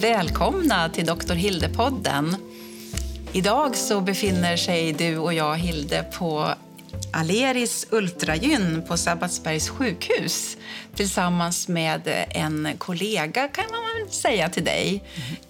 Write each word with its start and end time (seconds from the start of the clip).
Välkomna 0.00 0.88
till 0.88 1.06
Dr. 1.06 1.34
Hilde-podden. 1.34 2.36
Idag 3.32 3.76
så 3.76 4.00
befinner 4.00 4.56
sig 4.56 4.92
du 4.92 5.18
och 5.18 5.34
jag, 5.34 5.56
Hilde, 5.56 6.02
på 6.02 6.54
Aleris 7.12 7.86
Ultragyn 7.90 8.82
på 8.88 8.96
Sabbatsbergs 8.96 9.68
sjukhus 9.68 10.56
tillsammans 10.94 11.68
med 11.68 12.26
en 12.30 12.68
kollega, 12.78 13.48
kan 13.48 13.64
man 13.70 14.12
säga 14.12 14.48
till 14.48 14.64
dig. 14.64 15.04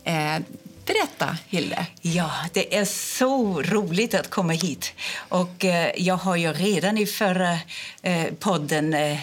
Mm. 0.04 0.44
Berätta, 0.86 1.36
Hilde. 1.48 1.86
Ja, 2.00 2.30
det 2.52 2.76
är 2.76 2.84
så 2.84 3.62
roligt 3.62 4.14
att 4.14 4.30
komma 4.30 4.52
hit. 4.52 4.92
Och 5.28 5.64
eh, 5.64 5.90
Jag 5.96 6.16
har 6.16 6.36
ju 6.36 6.52
redan 6.52 6.98
i 6.98 7.06
förra 7.06 7.58
eh, 8.02 8.26
podden 8.38 8.94
eh, 8.94 9.12
eh 9.12 9.18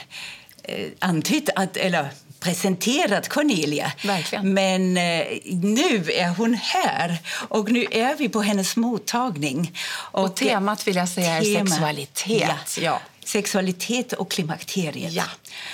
antytt 0.99 1.49
att, 1.55 1.77
eller 1.77 2.09
presenterat 2.45 3.29
Cornelia. 3.29 3.91
Verkligen. 4.03 4.53
Men 4.53 4.97
eh, 4.97 5.27
nu 5.45 6.11
är 6.11 6.29
hon 6.37 6.53
här, 6.53 7.17
och 7.47 7.71
nu 7.71 7.85
är 7.91 8.15
vi 8.15 8.29
på 8.29 8.41
hennes 8.41 8.75
mottagning. 8.75 9.77
Och, 10.11 10.23
och 10.23 10.35
temat 10.35 10.87
vill 10.87 10.95
jag 10.95 11.09
säga 11.09 11.41
tema, 11.41 11.59
är 11.59 11.65
sexualitet. 11.65 12.77
Ja. 12.77 12.83
ja. 12.83 13.01
Sexualitet 13.25 14.13
och 14.13 14.31
klimakteriet. 14.31 15.13
Ja. 15.13 15.23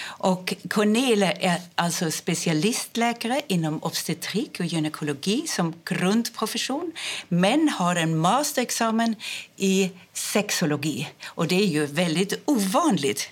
Och 0.03 0.53
Cornelia 0.69 1.31
är 1.31 1.61
alltså 1.75 2.11
specialistläkare 2.11 3.41
inom 3.47 3.83
obstetrik 3.83 4.59
och 4.59 4.65
gynekologi 4.65 5.47
som 5.47 5.73
grundprofession 5.85 6.91
men 7.27 7.69
har 7.69 7.95
en 7.95 8.17
masterexamen 8.17 9.15
i 9.57 9.91
sexologi. 10.13 11.07
Och 11.25 11.47
det 11.47 11.55
är 11.55 11.67
ju 11.67 11.85
väldigt 11.85 12.33
ovanligt. 12.45 13.29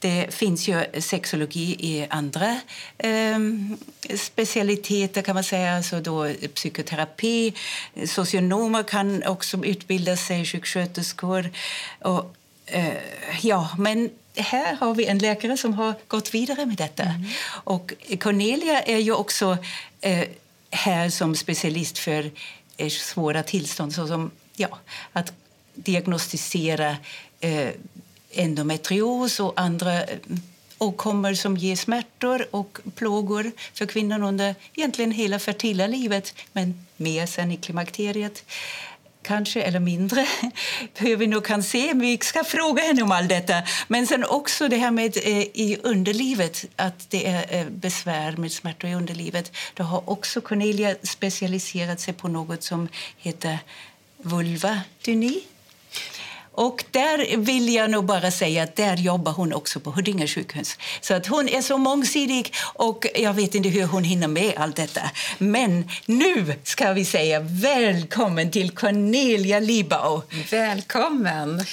Det 0.00 0.34
finns 0.34 0.68
ju 0.68 0.84
sexologi 1.00 1.76
i 1.78 2.06
andra 2.10 2.60
eh, 2.98 3.38
specialiteter, 4.16 5.22
kan 5.22 5.34
man 5.34 5.44
säga. 5.44 5.76
Alltså 5.76 6.00
då 6.00 6.32
psykoterapi. 6.54 7.54
Socionomer 8.06 8.82
kan 8.82 9.22
också 9.22 9.64
utbilda 9.64 10.16
sig, 10.16 10.44
sjuksköterskor. 10.44 11.50
Och, 11.98 12.34
eh, 12.66 12.94
ja, 13.42 13.68
men 13.78 14.10
här 14.36 14.76
har 14.76 14.94
vi 14.94 15.06
en 15.06 15.18
läkare 15.18 15.56
som 15.56 15.74
har 15.74 15.94
gått 16.08 16.34
vidare 16.34 16.66
med 16.66 16.76
detta. 16.76 17.02
Mm. 17.02 17.24
Och 17.64 17.94
Cornelia 18.20 18.82
är 18.82 18.98
ju 18.98 19.12
också 19.12 19.58
eh, 20.00 20.28
här 20.70 21.10
som 21.10 21.36
specialist 21.36 21.98
för 21.98 22.30
eh, 22.76 22.88
svåra 22.88 23.42
tillstånd 23.42 23.94
såsom 23.94 24.30
ja, 24.56 24.78
att 25.12 25.32
diagnostisera 25.74 26.96
eh, 27.40 27.68
endometrios 28.30 29.40
och 29.40 29.60
andra 29.60 30.02
eh, 30.02 30.18
åkommor 30.78 31.34
som 31.34 31.56
ger 31.56 31.76
smärtor 31.76 32.46
och 32.50 32.78
plågor 32.94 33.52
för 33.74 33.86
kvinnan 33.86 34.22
under 34.22 34.54
egentligen 34.74 35.12
hela 35.12 35.38
fertila 35.38 35.86
livet, 35.86 36.34
men 36.52 36.86
mer 36.96 37.26
sen 37.26 37.52
i 37.52 37.56
klimakteriet 37.56 38.44
kanske, 39.22 39.62
eller 39.62 39.80
mindre, 39.80 40.26
hur 40.94 41.16
vi 41.16 41.26
nu 41.26 41.40
kan 41.40 41.62
se. 41.62 41.92
Vi 41.94 42.18
ska 42.22 42.44
fråga 42.44 42.82
henne 42.82 43.02
om 43.02 43.12
allt 43.12 43.28
detta. 43.28 43.62
Men 43.88 44.06
sen 44.06 44.24
också 44.24 44.68
det 44.68 44.76
här 44.76 44.90
med 44.90 45.16
eh, 45.16 45.38
i 45.38 45.78
underlivet, 45.82 46.64
att 46.76 47.10
det 47.10 47.26
är 47.26 47.60
eh, 47.60 47.66
besvär 47.66 48.36
med 48.36 48.52
smärtor 48.52 48.90
i 48.90 48.94
underlivet. 48.94 49.52
Då 49.74 49.82
har 49.82 50.10
också 50.10 50.40
Cornelia 50.40 50.94
specialiserat 51.02 52.00
sig 52.00 52.14
på 52.14 52.28
något 52.28 52.62
som 52.62 52.88
heter 53.16 53.58
vulvadyni. 54.16 55.42
Och 56.52 56.84
där 56.90 57.36
vill 57.36 57.74
jag 57.74 57.90
nog 57.90 58.04
bara 58.04 58.30
säga 58.30 58.62
att 58.62 58.76
där 58.76 58.96
jobbar 58.96 59.32
hon 59.32 59.52
också 59.52 59.80
på 59.80 59.90
Huddinge 59.90 60.26
sjukhus. 60.26 60.78
Så 61.00 61.14
att 61.14 61.26
hon 61.26 61.48
är 61.48 61.62
så 61.62 61.78
mångsidig 61.78 62.54
och 62.74 63.06
jag 63.14 63.34
vet 63.34 63.54
inte 63.54 63.68
hur 63.68 63.86
hon 63.86 64.04
hinner 64.04 64.28
med 64.28 64.54
allt 64.56 64.76
detta. 64.76 65.00
Men 65.38 65.88
nu 66.06 66.54
ska 66.64 66.92
vi 66.92 67.04
säga 67.04 67.40
välkommen 67.40 68.50
till 68.50 68.70
Cornelia 68.70 69.60
Libau. 69.60 70.22
Välkommen! 70.50 71.64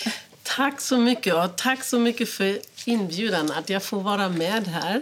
Tack 0.43 0.81
så 0.81 0.97
mycket 0.97 1.33
och 1.33 1.55
tack 1.55 1.83
så 1.83 1.99
mycket 1.99 2.29
för 2.29 2.59
inbjudan 2.85 3.51
att 3.51 3.69
jag 3.69 3.83
får 3.83 4.01
vara 4.01 4.29
med 4.29 4.67
här. 4.67 5.01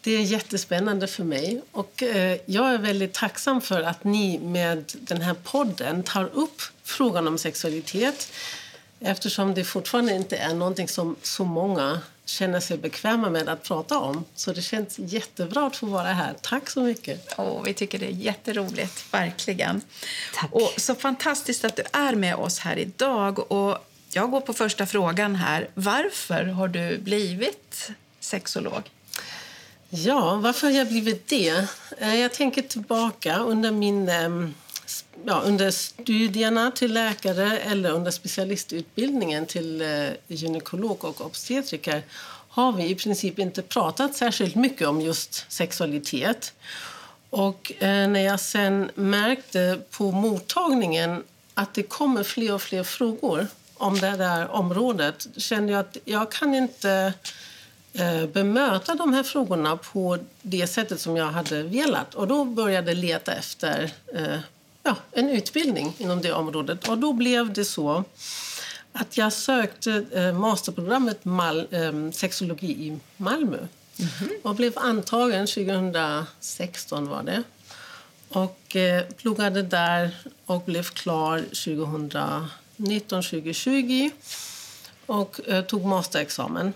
Det 0.00 0.16
är 0.16 0.20
jättespännande 0.20 1.06
för 1.06 1.24
mig. 1.24 1.62
Och 1.72 2.02
eh, 2.02 2.38
jag 2.46 2.74
är 2.74 2.78
väldigt 2.78 3.12
tacksam 3.12 3.60
för 3.60 3.82
att 3.82 4.04
ni 4.04 4.38
med 4.38 4.92
den 4.94 5.20
här 5.20 5.34
podden 5.34 6.02
tar 6.02 6.24
upp 6.32 6.62
frågan 6.84 7.28
om 7.28 7.38
sexualitet 7.38 8.32
eftersom 9.00 9.54
det 9.54 9.64
fortfarande 9.64 10.14
inte 10.14 10.36
är 10.36 10.54
någonting 10.54 10.88
som 10.88 11.16
så 11.22 11.44
många 11.44 12.00
känner 12.24 12.60
sig 12.60 12.78
bekväma 12.78 13.30
med 13.30 13.48
att 13.48 13.62
prata 13.62 13.98
om. 13.98 14.24
Så 14.34 14.52
det 14.52 14.62
känns 14.62 14.98
jättebra 14.98 15.66
att 15.66 15.76
få 15.76 15.86
vara 15.86 16.12
här. 16.12 16.34
Tack 16.40 16.70
så 16.70 16.80
mycket. 16.80 17.38
Oh, 17.38 17.62
vi 17.62 17.74
tycker 17.74 17.98
det 17.98 18.06
är 18.06 18.10
jätteroligt, 18.10 19.14
verkligen. 19.14 19.80
Tack. 20.34 20.52
Och 20.52 20.72
så 20.76 20.94
fantastiskt 20.94 21.64
att 21.64 21.76
du 21.76 21.82
är 21.92 22.14
med 22.14 22.34
oss 22.34 22.58
här 22.58 22.76
idag. 22.78 23.52
Och 23.52 23.78
jag 24.10 24.30
går 24.30 24.40
på 24.40 24.52
första 24.52 24.86
frågan 24.86 25.36
här. 25.36 25.68
Varför 25.74 26.44
har 26.44 26.68
du 26.68 26.98
blivit 26.98 27.90
sexolog? 28.20 28.82
Ja, 29.88 30.34
varför 30.34 30.66
har 30.66 30.74
jag 30.74 30.88
blivit 30.88 31.28
det? 31.28 31.68
Eh, 31.98 32.14
jag 32.14 32.32
tänker 32.32 32.62
tillbaka 32.62 33.38
under 33.38 33.70
min 33.70 34.08
ehm, 34.08 34.54
ja, 35.24 35.42
under 35.44 35.70
studierna 35.70 36.70
till 36.70 36.92
läkare 36.92 37.58
eller 37.58 37.90
under 37.90 38.10
specialistutbildningen 38.10 39.46
till 39.46 39.82
eh, 39.82 40.08
gynekolog 40.26 41.04
och 41.04 41.20
obstetriker 41.20 42.02
har 42.48 42.72
vi 42.72 42.90
i 42.90 42.94
princip 42.94 43.38
inte 43.38 43.62
pratat 43.62 44.14
särskilt 44.14 44.54
mycket 44.54 44.88
om 44.88 45.00
just 45.00 45.52
sexualitet. 45.52 46.52
Och 47.30 47.72
eh, 47.78 48.08
när 48.08 48.20
jag 48.20 48.40
sen 48.40 48.90
märkte 48.94 49.78
på 49.90 50.10
mottagningen 50.10 51.22
att 51.54 51.74
det 51.74 51.82
kommer 51.82 52.22
fler 52.22 52.54
och 52.54 52.62
fler 52.62 52.84
frågor 52.84 53.46
om 53.74 53.98
det 54.00 54.16
där 54.16 54.48
området 54.48 55.26
kände 55.36 55.72
jag 55.72 55.80
att 55.80 55.96
jag 56.04 56.32
kan 56.32 56.54
inte 56.54 57.12
eh, 57.92 58.26
bemöta 58.26 58.94
de 58.94 59.14
här 59.14 59.22
frågorna 59.22 59.76
på 59.76 60.18
det 60.42 60.66
sättet 60.66 61.00
som 61.00 61.16
jag 61.16 61.26
hade 61.26 61.62
velat. 61.62 62.14
Och 62.14 62.28
då 62.28 62.44
började 62.44 62.90
jag 62.90 62.98
leta 62.98 63.32
efter 63.32 63.90
ja, 64.86 64.96
en 65.12 65.30
utbildning 65.30 65.94
inom 65.98 66.22
det 66.22 66.32
området. 66.32 66.88
Och 66.88 66.98
då 66.98 67.12
blev 67.12 67.52
det 67.52 67.64
så 67.64 68.04
att 68.92 69.16
jag 69.16 69.32
sökte 69.32 70.04
eh, 70.12 70.32
masterprogrammet 70.32 71.24
Mal, 71.24 71.66
eh, 71.70 72.10
sexologi 72.12 72.66
i 72.66 72.98
Malmö. 73.16 73.56
Mm 73.56 73.68
-hmm. 73.98 74.30
Och 74.42 74.54
blev 74.54 74.78
antagen 74.78 75.46
2016 75.46 77.08
var 77.08 77.22
det. 77.22 77.42
Och 78.28 78.76
eh, 78.76 79.04
pluggade 79.04 79.62
där 79.62 80.16
och 80.46 80.62
blev 80.62 80.82
klar 80.82 81.38
2019-2020 81.38 84.10
och 85.06 85.48
eh, 85.48 85.64
tog 85.64 85.84
masterexamen. 85.84 86.72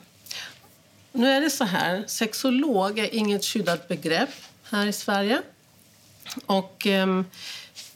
Nu 1.12 1.28
är 1.28 1.40
det 1.40 1.50
så 1.50 1.64
här, 1.64 2.04
sexolog 2.06 2.98
är 2.98 3.14
inget 3.14 3.44
skyddat 3.44 3.88
begrepp 3.88 4.30
här 4.62 4.86
i 4.86 4.92
Sverige. 4.92 5.42
Och 6.46 6.86
eh, 6.86 7.22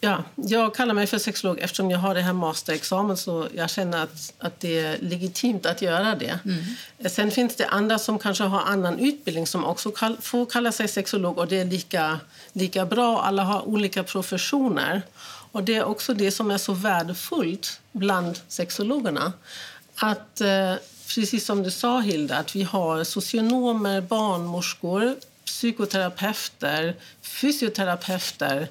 Ja, 0.05 0.23
jag 0.35 0.75
kallar 0.75 0.93
mig 0.93 1.07
för 1.07 1.17
sexolog 1.17 1.59
eftersom 1.59 1.91
jag 1.91 1.99
har 1.99 2.15
det 2.15 2.21
här 2.21 2.33
masterexamen 2.33 3.17
så 3.17 3.47
jag 3.55 3.69
känner 3.69 4.03
att, 4.03 4.33
att 4.39 4.59
det 4.59 4.79
är 4.79 4.97
legitimt 5.01 5.65
att 5.65 5.81
göra 5.81 6.15
det. 6.15 6.39
Mm. 6.45 6.63
Sen 7.09 7.31
finns 7.31 7.55
det 7.55 7.65
andra 7.67 7.99
som 7.99 8.19
kanske 8.19 8.43
har 8.43 8.61
annan 8.61 8.99
utbildning 8.99 9.47
som 9.47 9.65
också 9.65 9.91
kall, 9.91 10.17
får 10.21 10.45
kalla 10.45 10.71
sig 10.71 10.87
sexolog 10.87 11.37
och 11.37 11.47
det 11.47 11.59
är 11.59 11.65
lika, 11.65 12.19
lika 12.53 12.85
bra. 12.85 13.21
Alla 13.21 13.43
har 13.43 13.67
olika 13.67 14.03
professioner. 14.03 15.01
Och 15.51 15.63
det 15.63 15.75
är 15.75 15.83
också 15.83 16.13
det 16.13 16.31
som 16.31 16.51
är 16.51 16.57
så 16.57 16.73
värdefullt 16.73 17.79
bland 17.91 18.39
sexologerna. 18.47 19.33
Att, 19.95 20.41
eh, 20.41 20.73
precis 21.15 21.45
som 21.45 21.63
du 21.63 21.71
sa 21.71 21.99
Hilda, 21.99 22.37
att 22.37 22.55
vi 22.55 22.63
har 22.63 23.03
socionomer, 23.03 24.01
barnmorskor, 24.01 25.15
psykoterapeuter, 25.45 26.95
fysioterapeuter 27.21 28.67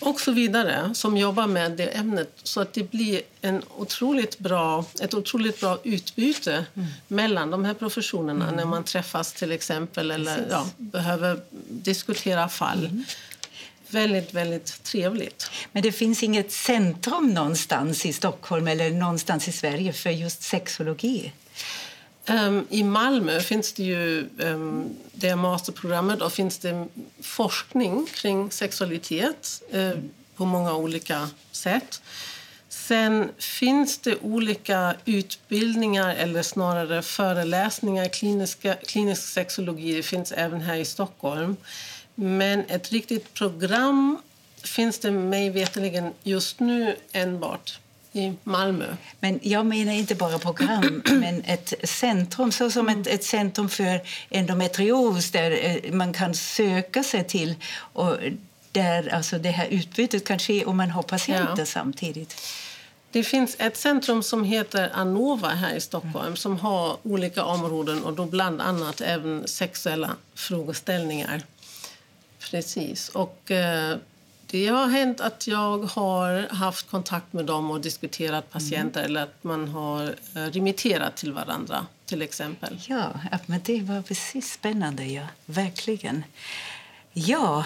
och 0.00 0.20
så 0.20 0.32
vidare 0.32 0.94
som 0.94 1.16
jobbar 1.16 1.46
med 1.46 1.72
det 1.72 1.86
ämnet 1.86 2.32
så 2.42 2.60
att 2.60 2.72
det 2.72 2.90
blir 2.90 3.22
en 3.40 3.62
otroligt 3.76 4.38
bra, 4.38 4.84
ett 5.00 5.14
otroligt 5.14 5.60
bra 5.60 5.78
utbyte 5.82 6.64
mm. 6.74 6.88
mellan 7.08 7.50
de 7.50 7.64
här 7.64 7.74
professionerna 7.74 8.44
mm. 8.44 8.56
när 8.56 8.64
man 8.64 8.84
träffas 8.84 9.32
till 9.32 9.52
exempel 9.52 10.10
eller 10.10 10.46
ja, 10.50 10.66
behöver 10.76 11.40
diskutera 11.68 12.48
fall. 12.48 12.84
Mm. 12.84 13.04
Väldigt, 13.88 14.34
väldigt 14.34 14.82
trevligt. 14.82 15.50
Men 15.72 15.82
det 15.82 15.92
finns 15.92 16.22
inget 16.22 16.52
centrum 16.52 17.34
någonstans 17.34 18.06
i 18.06 18.12
Stockholm 18.12 18.68
eller 18.68 18.90
någonstans 18.90 19.48
i 19.48 19.52
Sverige 19.52 19.92
för 19.92 20.10
just 20.10 20.42
sexologi? 20.42 21.32
Um, 22.28 22.66
I 22.70 22.82
Malmö 22.82 23.40
finns 23.40 23.72
det 23.72 23.82
ju 23.82 24.28
um, 24.38 24.96
det 25.12 25.36
masterprogrammet 25.36 26.22
och 26.22 26.32
finns 26.32 26.58
det 26.58 26.86
forskning 27.20 28.06
kring 28.06 28.50
sexualitet 28.50 29.62
uh, 29.74 29.92
på 30.36 30.44
många 30.44 30.74
olika 30.74 31.28
sätt. 31.52 32.02
Sen 32.68 33.28
finns 33.38 33.98
det 33.98 34.16
olika 34.22 34.94
utbildningar 35.04 36.14
eller 36.14 36.42
snarare 36.42 37.02
föreläsningar. 37.02 38.08
Kliniska, 38.08 38.74
klinisk 38.74 39.22
sexologi 39.22 39.96
det 39.96 40.02
finns 40.02 40.32
även 40.32 40.60
här 40.60 40.76
i 40.76 40.84
Stockholm. 40.84 41.56
Men 42.14 42.64
ett 42.68 42.92
riktigt 42.92 43.34
program 43.34 44.18
finns 44.62 44.98
det 44.98 45.10
mig 45.10 45.50
veterligen 45.50 46.12
just 46.22 46.60
nu 46.60 46.96
enbart 47.12 47.78
i 48.12 48.32
Malmö. 48.44 48.96
Men 49.20 49.40
jag 49.42 49.66
menar 49.66 49.92
inte 49.92 50.14
bara 50.14 50.38
program, 50.38 51.02
men 51.10 51.42
ett 51.44 51.74
centrum, 51.84 52.52
så 52.52 52.70
som 52.70 52.88
ett, 52.88 53.06
ett 53.06 53.24
centrum 53.24 53.68
för 53.68 54.00
endometrios 54.30 55.30
där 55.30 55.50
eh, 55.50 55.92
man 55.92 56.12
kan 56.12 56.34
söka 56.34 57.02
sig 57.02 57.24
till 57.24 57.54
och 57.76 58.16
där 58.72 59.14
alltså 59.14 59.38
det 59.38 59.50
här 59.50 59.66
utbytet 59.66 60.24
kan 60.24 60.38
ske 60.38 60.64
och 60.64 60.74
man 60.74 60.90
har 60.90 61.02
patienter 61.02 61.54
ja. 61.58 61.66
samtidigt. 61.66 62.36
Det 63.12 63.24
finns 63.24 63.56
ett 63.58 63.76
centrum 63.76 64.22
som 64.22 64.44
heter 64.44 64.90
Anova 64.94 65.48
här 65.48 65.74
i 65.74 65.80
Stockholm 65.80 66.26
mm. 66.26 66.36
som 66.36 66.58
har 66.58 66.96
olika 67.02 67.44
områden 67.44 68.04
och 68.04 68.12
då 68.12 68.24
bland 68.24 68.60
annat 68.60 69.00
även 69.00 69.48
sexuella 69.48 70.16
frågeställningar. 70.34 71.42
Precis. 72.50 73.08
Och 73.08 73.50
eh, 73.50 73.96
det 74.50 74.66
har 74.66 74.88
hänt 74.88 75.20
att 75.20 75.46
jag 75.46 75.78
har 75.78 76.54
haft 76.54 76.90
kontakt 76.90 77.32
med 77.32 77.44
dem 77.44 77.70
och 77.70 77.80
diskuterat 77.80 78.50
patienter 78.50 79.00
mm. 79.00 79.10
eller 79.10 79.22
att 79.22 79.44
man 79.44 79.68
har 79.68 80.04
eh, 80.04 80.42
remitterat 80.42 81.16
till 81.16 81.32
varandra 81.32 81.86
till 82.06 82.22
exempel. 82.22 82.80
Ja, 82.88 83.12
men 83.46 83.60
det 83.64 83.82
var 83.82 84.02
precis 84.02 84.52
spännande, 84.52 85.04
ja. 85.04 85.26
Verkligen. 85.46 86.24
Ja, 87.12 87.64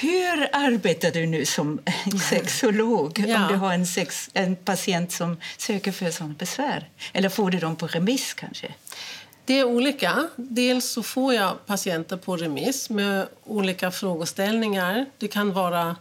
hur 0.00 0.48
arbetar 0.52 1.10
du 1.10 1.26
nu 1.26 1.44
som 1.46 1.80
sexolog 2.30 3.18
ja. 3.18 3.42
om 3.42 3.52
du 3.52 3.58
har 3.58 3.74
en, 3.74 3.86
sex, 3.86 4.30
en 4.32 4.56
patient 4.56 5.12
som 5.12 5.36
söker 5.56 5.92
för 5.92 6.10
sådana 6.10 6.34
besvär? 6.38 6.88
Eller 7.12 7.28
får 7.28 7.50
du 7.50 7.58
dem 7.58 7.76
på 7.76 7.86
remiss 7.86 8.34
kanske? 8.34 8.74
Det 9.50 9.58
är 9.58 9.64
olika. 9.64 10.28
Dels 10.36 10.90
så 10.90 11.02
får 11.02 11.34
jag 11.34 11.66
patienter 11.66 12.16
på 12.16 12.36
remiss 12.36 12.90
med 12.90 13.26
olika 13.44 13.90
frågeställningar. 13.90 15.06
Det 15.18 15.28
kan 15.28 15.52
vara 15.52 15.96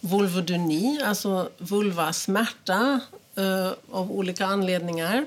vulvodyni, 0.00 1.02
alltså 1.04 1.50
vulvasmärta 1.58 3.00
uh, 3.38 3.72
av 3.90 4.12
olika 4.12 4.46
anledningar. 4.46 5.26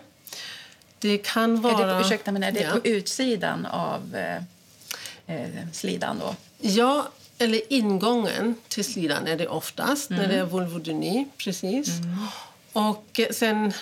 Det 1.00 1.18
kan 1.18 1.62
vara... 1.62 1.92
Är 1.92 2.00
det, 2.00 2.02
ursäkta, 2.02 2.32
men 2.32 2.44
är 2.44 2.52
det 2.52 2.62
ja. 2.62 2.72
på 2.72 2.88
utsidan 2.88 3.66
av 3.66 4.16
eh, 4.16 5.36
eh, 5.36 5.50
slidan? 5.74 6.20
Då? 6.20 6.36
Ja, 6.60 7.08
eller 7.38 7.74
ingången 7.74 8.56
till 8.68 8.86
slidan 8.86 9.28
är 9.28 9.38
det 9.38 9.48
oftast 9.48 10.10
mm. 10.10 10.22
när 10.22 10.30
det 10.30 10.40
är 10.40 10.46
vulvodyni. 10.46 11.28
Precis. 11.38 11.90
Mm. 11.90 12.28
Och 12.74 13.20
sen 13.32 13.74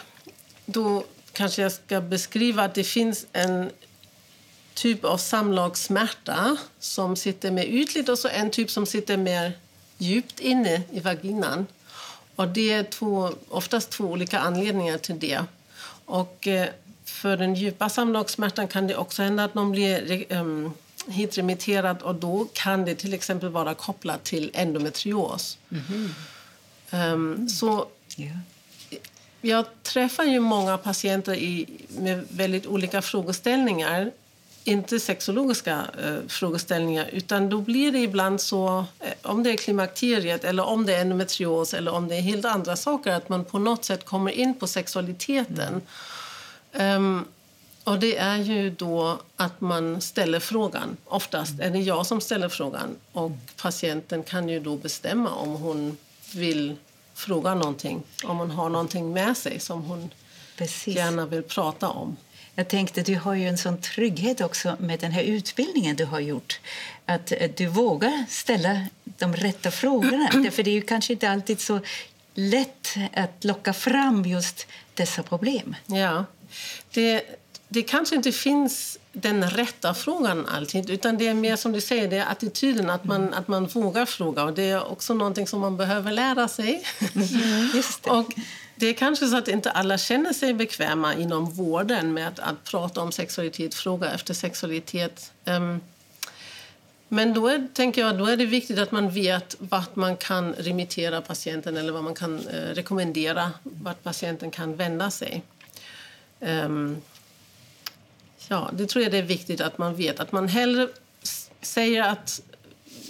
då 0.65 1.03
kanske 1.33 1.61
jag 1.61 1.71
ska 1.71 2.01
beskriva 2.01 2.63
att 2.63 2.75
det 2.75 2.83
finns 2.83 3.25
en 3.33 3.71
typ 4.73 5.03
av 5.03 5.17
samlagssmärta 5.17 6.57
som 6.79 7.15
sitter 7.15 7.51
mer 7.51 7.63
ytligt 7.63 8.09
och 8.09 8.19
så 8.19 8.27
en 8.27 8.51
typ 8.51 8.71
som 8.71 8.85
sitter 8.85 9.17
mer 9.17 9.51
djupt 9.97 10.39
inne 10.39 10.81
i 10.91 10.99
vaginan. 10.99 11.67
Och 12.35 12.47
det 12.47 12.73
är 12.73 12.83
två, 12.83 13.31
oftast 13.49 13.89
två 13.89 14.03
olika 14.03 14.39
anledningar 14.39 14.97
till 14.97 15.19
det. 15.19 15.45
Och 16.05 16.47
eh, 16.47 16.69
för 17.05 17.37
den 17.37 17.55
djupa 17.55 17.89
samlagssmärtan 17.89 18.67
kan 18.67 18.87
det 18.87 18.95
också 18.95 19.23
hända 19.23 19.43
att 19.43 19.53
någon 19.53 19.71
blir 19.71 20.25
um, 20.33 20.73
hitremitterad 21.07 22.01
och 22.01 22.15
då 22.15 22.47
kan 22.53 22.85
det 22.85 22.95
till 22.95 23.13
exempel 23.13 23.49
vara 23.49 23.73
kopplat 23.73 24.23
till 24.23 24.51
endometrios. 24.53 25.57
Mm 25.71 25.83
-hmm. 25.83 27.13
um, 27.13 27.49
så 27.49 27.87
yeah. 28.17 28.37
Jag 29.45 29.65
träffar 29.83 30.23
ju 30.23 30.39
många 30.39 30.77
patienter 30.77 31.33
i, 31.33 31.67
med 31.97 32.25
väldigt 32.29 32.65
olika 32.65 33.01
frågeställningar 33.01 34.11
inte 34.63 34.99
sexologiska 34.99 35.83
eh, 36.03 36.27
frågeställningar 36.27 37.09
utan 37.11 37.49
då 37.49 37.61
blir 37.61 37.91
det 37.91 37.99
ibland 37.99 38.41
så, 38.41 38.85
eh, 38.99 39.13
om 39.21 39.43
det 39.43 39.51
är 39.51 39.57
klimakteriet 39.57 40.43
eller 40.43 40.65
om 40.65 40.85
det 40.85 40.93
är 40.93 41.01
endometrios 41.01 41.73
eller 41.73 41.93
om 41.93 42.07
det 42.07 42.15
är 42.15 42.21
helt 42.21 42.45
andra 42.45 42.75
saker, 42.75 43.11
att 43.11 43.29
man 43.29 43.45
på 43.45 43.59
något 43.59 43.85
sätt 43.85 44.05
kommer 44.05 44.31
in 44.31 44.53
på 44.53 44.67
sexualiteten. 44.67 45.81
Mm. 46.71 46.95
Um, 46.95 47.25
och 47.83 47.99
det 47.99 48.17
är 48.17 48.37
ju 48.37 48.69
då 48.69 49.19
att 49.35 49.61
man 49.61 50.01
ställer 50.01 50.39
frågan. 50.39 50.97
Oftast 51.05 51.59
är 51.59 51.69
det 51.69 51.79
jag 51.79 52.05
som 52.05 52.21
ställer 52.21 52.49
frågan 52.49 52.95
och 53.11 53.31
patienten 53.61 54.23
kan 54.23 54.49
ju 54.49 54.59
då 54.59 54.75
bestämma 54.75 55.29
om 55.29 55.49
hon 55.49 55.97
vill 56.33 56.75
fråga 57.13 57.55
någonting, 57.55 58.03
om 58.23 58.37
hon 58.37 58.51
har 58.51 58.69
någonting 58.69 59.13
med 59.13 59.37
sig 59.37 59.59
som 59.59 59.83
hon 59.83 60.13
Precis. 60.57 60.95
gärna 60.95 61.25
vill 61.25 61.43
prata 61.43 61.89
om. 61.89 62.17
Jag 62.55 62.67
tänkte, 62.67 63.01
du 63.01 63.15
har 63.15 63.33
ju 63.33 63.47
en 63.47 63.57
sån 63.57 63.81
trygghet 63.81 64.41
också 64.41 64.77
med 64.79 64.99
den 64.99 65.11
här 65.11 65.23
utbildningen 65.23 65.95
du 65.95 66.05
har 66.05 66.19
gjort. 66.19 66.59
Att 67.05 67.31
eh, 67.31 67.51
du 67.57 67.65
vågar 67.65 68.25
ställa 68.29 68.87
de 69.03 69.35
rätta 69.35 69.71
frågorna. 69.71 70.29
För 70.51 70.63
det 70.63 70.71
är 70.71 70.75
ju 70.75 70.81
kanske 70.81 71.13
inte 71.13 71.29
alltid 71.29 71.61
så 71.61 71.79
lätt 72.33 72.95
att 73.13 73.43
locka 73.43 73.73
fram 73.73 74.25
just 74.25 74.67
dessa 74.93 75.23
problem. 75.23 75.75
Ja, 75.85 76.25
det, 76.91 77.23
det 77.67 77.81
kanske 77.81 78.15
inte 78.15 78.31
finns 78.31 78.99
den 79.13 79.49
rätta 79.49 79.93
frågan 79.93 80.45
alltid. 80.45 80.89
Utan 80.89 81.17
det 81.17 81.27
är 81.27 81.33
mer 81.33 81.55
som 81.55 81.71
du 81.71 81.81
säger, 81.81 82.07
det 82.07 82.17
är 82.17 82.31
attityden, 82.31 82.89
att 82.89 83.03
man, 83.03 83.33
att 83.33 83.47
man 83.47 83.65
vågar 83.65 84.05
fråga. 84.05 84.43
Och 84.43 84.53
det 84.53 84.69
är 84.69 84.91
också 84.91 85.13
någonting 85.13 85.47
som 85.47 85.59
man 85.59 85.77
behöver 85.77 86.11
lära 86.11 86.47
sig. 86.47 86.83
Mm, 87.15 87.27
det. 88.03 88.09
och 88.09 88.33
det 88.75 88.87
är 88.87 88.93
kanske 88.93 89.27
så 89.27 89.37
att 89.37 89.47
inte 89.47 89.71
alla 89.71 89.97
känner 89.97 90.33
sig 90.33 90.53
bekväma 90.53 91.15
inom 91.15 91.51
vården 91.51 92.13
med 92.13 92.27
att, 92.27 92.39
att 92.39 92.63
prata 92.63 93.01
om 93.01 93.11
sexualitet, 93.11 93.73
fråga 93.73 94.11
efter 94.11 94.33
sexualitet. 94.33 95.31
Um, 95.45 95.81
men 97.07 97.33
då 97.33 97.47
är, 97.47 97.67
tänker 97.73 98.01
jag, 98.01 98.17
då 98.17 98.25
är 98.25 98.37
det 98.37 98.45
viktigt 98.45 98.79
att 98.79 98.91
man 98.91 99.09
vet 99.09 99.55
vart 99.59 99.95
man 99.95 100.17
kan 100.17 100.53
remittera 100.53 101.21
patienten 101.21 101.77
eller 101.77 101.91
vad 101.91 102.03
man 102.03 102.13
kan 102.15 102.47
eh, 102.47 102.75
rekommendera 102.75 103.51
vart 103.63 104.03
patienten 104.03 104.51
kan 104.51 104.75
vända 104.75 105.11
sig. 105.11 105.43
Um, 106.39 107.01
ja, 108.53 108.69
det 108.73 108.87
tror 108.87 109.03
jag 109.03 109.11
det 109.11 109.17
är 109.17 109.23
viktigt 109.23 109.61
att 109.61 109.77
man 109.77 109.95
vet. 109.95 110.19
Att 110.19 110.31
man 110.31 110.47
hellre 110.47 110.87
säger 111.61 112.01
att 112.03 112.41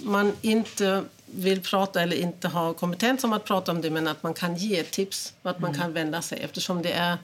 man 0.02 0.32
inte 0.40 1.04
vill 1.26 1.60
prata 1.60 2.02
eller 2.02 2.16
inte 2.16 2.48
har 2.48 2.74
kompetens 2.74 3.24
om 3.24 3.32
att 3.32 3.44
prata 3.44 3.72
om 3.72 3.80
det 3.80 3.90
men 3.90 4.08
att 4.08 4.22
man 4.22 4.34
kan 4.34 4.56
ge 4.56 4.82
tips 4.82 5.34
vart 5.42 5.58
man 5.58 5.70
mm. 5.70 5.80
kan 5.80 5.92
vända 5.92 6.22
sig 6.22 6.38
eftersom 6.40 6.82
det 6.82 6.92
är 6.92 7.18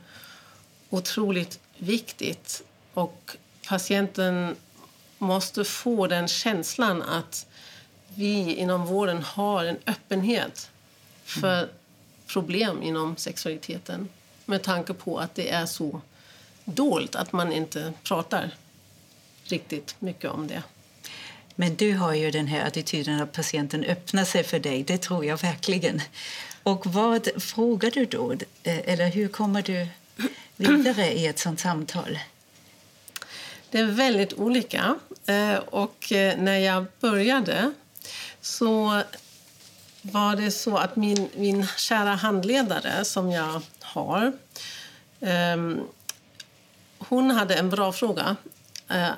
otroligt 0.91 1.61
viktigt. 1.79 2.63
Och 2.95 3.37
patienten 3.69 4.57
måste 5.19 5.65
få 5.65 6.07
den 6.07 6.29
känslan 6.29 7.03
att 7.03 7.47
vi 8.15 8.55
inom 8.55 8.87
vården 8.87 9.23
har 9.23 9.65
en 9.65 9.79
öppenhet 9.87 10.71
för 11.25 11.59
mm. 11.59 11.71
problem 12.27 12.83
inom 12.83 13.17
sexualiteten 13.17 14.09
med 14.45 14.63
tanke 14.63 14.95
på 14.95 15.19
att 15.19 15.35
det 15.35 15.51
är 15.51 15.67
så 15.67 16.01
dolt 16.75 17.15
att 17.15 17.33
man 17.33 17.53
inte 17.53 17.93
pratar 18.03 18.51
riktigt 19.45 19.95
mycket 19.99 20.31
om 20.31 20.47
det. 20.47 20.63
Men 21.55 21.75
du 21.75 21.93
har 21.93 22.15
ju 22.15 22.31
den 22.31 22.47
här 22.47 22.67
attityden 22.67 23.21
att 23.21 23.33
patienten 23.33 23.85
öppnar 23.85 24.25
sig 24.25 24.45
för 24.45 24.59
dig. 24.59 24.83
Det 24.83 24.99
tror 24.99 25.25
jag 25.25 25.43
verkligen. 25.43 26.03
Och 26.63 26.87
vad 26.87 27.29
frågar 27.43 27.91
du 27.91 28.05
då? 28.05 28.35
Eller 28.63 29.09
hur 29.09 29.29
kommer 29.29 29.63
du 29.63 29.89
vidare 30.57 31.13
i 31.13 31.27
ett 31.27 31.39
sånt 31.39 31.61
samtal? 31.61 32.19
Det 33.71 33.79
är 33.79 33.85
väldigt 33.85 34.33
olika. 34.33 34.99
Eh, 35.27 35.55
och 35.55 36.13
eh, 36.13 36.39
när 36.39 36.59
jag 36.59 36.87
började 37.01 37.73
så 38.41 39.03
var 40.03 40.37
det 40.37 40.51
så 40.51 40.77
att 40.77 40.97
min, 40.97 41.29
min 41.37 41.67
kära 41.77 42.15
handledare 42.15 43.05
som 43.05 43.31
jag 43.31 43.63
har 43.81 44.33
ehm, 45.21 45.81
hon 47.09 47.31
hade 47.31 47.55
en 47.55 47.71
bra 47.71 47.93
fråga, 47.93 48.37
eh, 48.89 49.11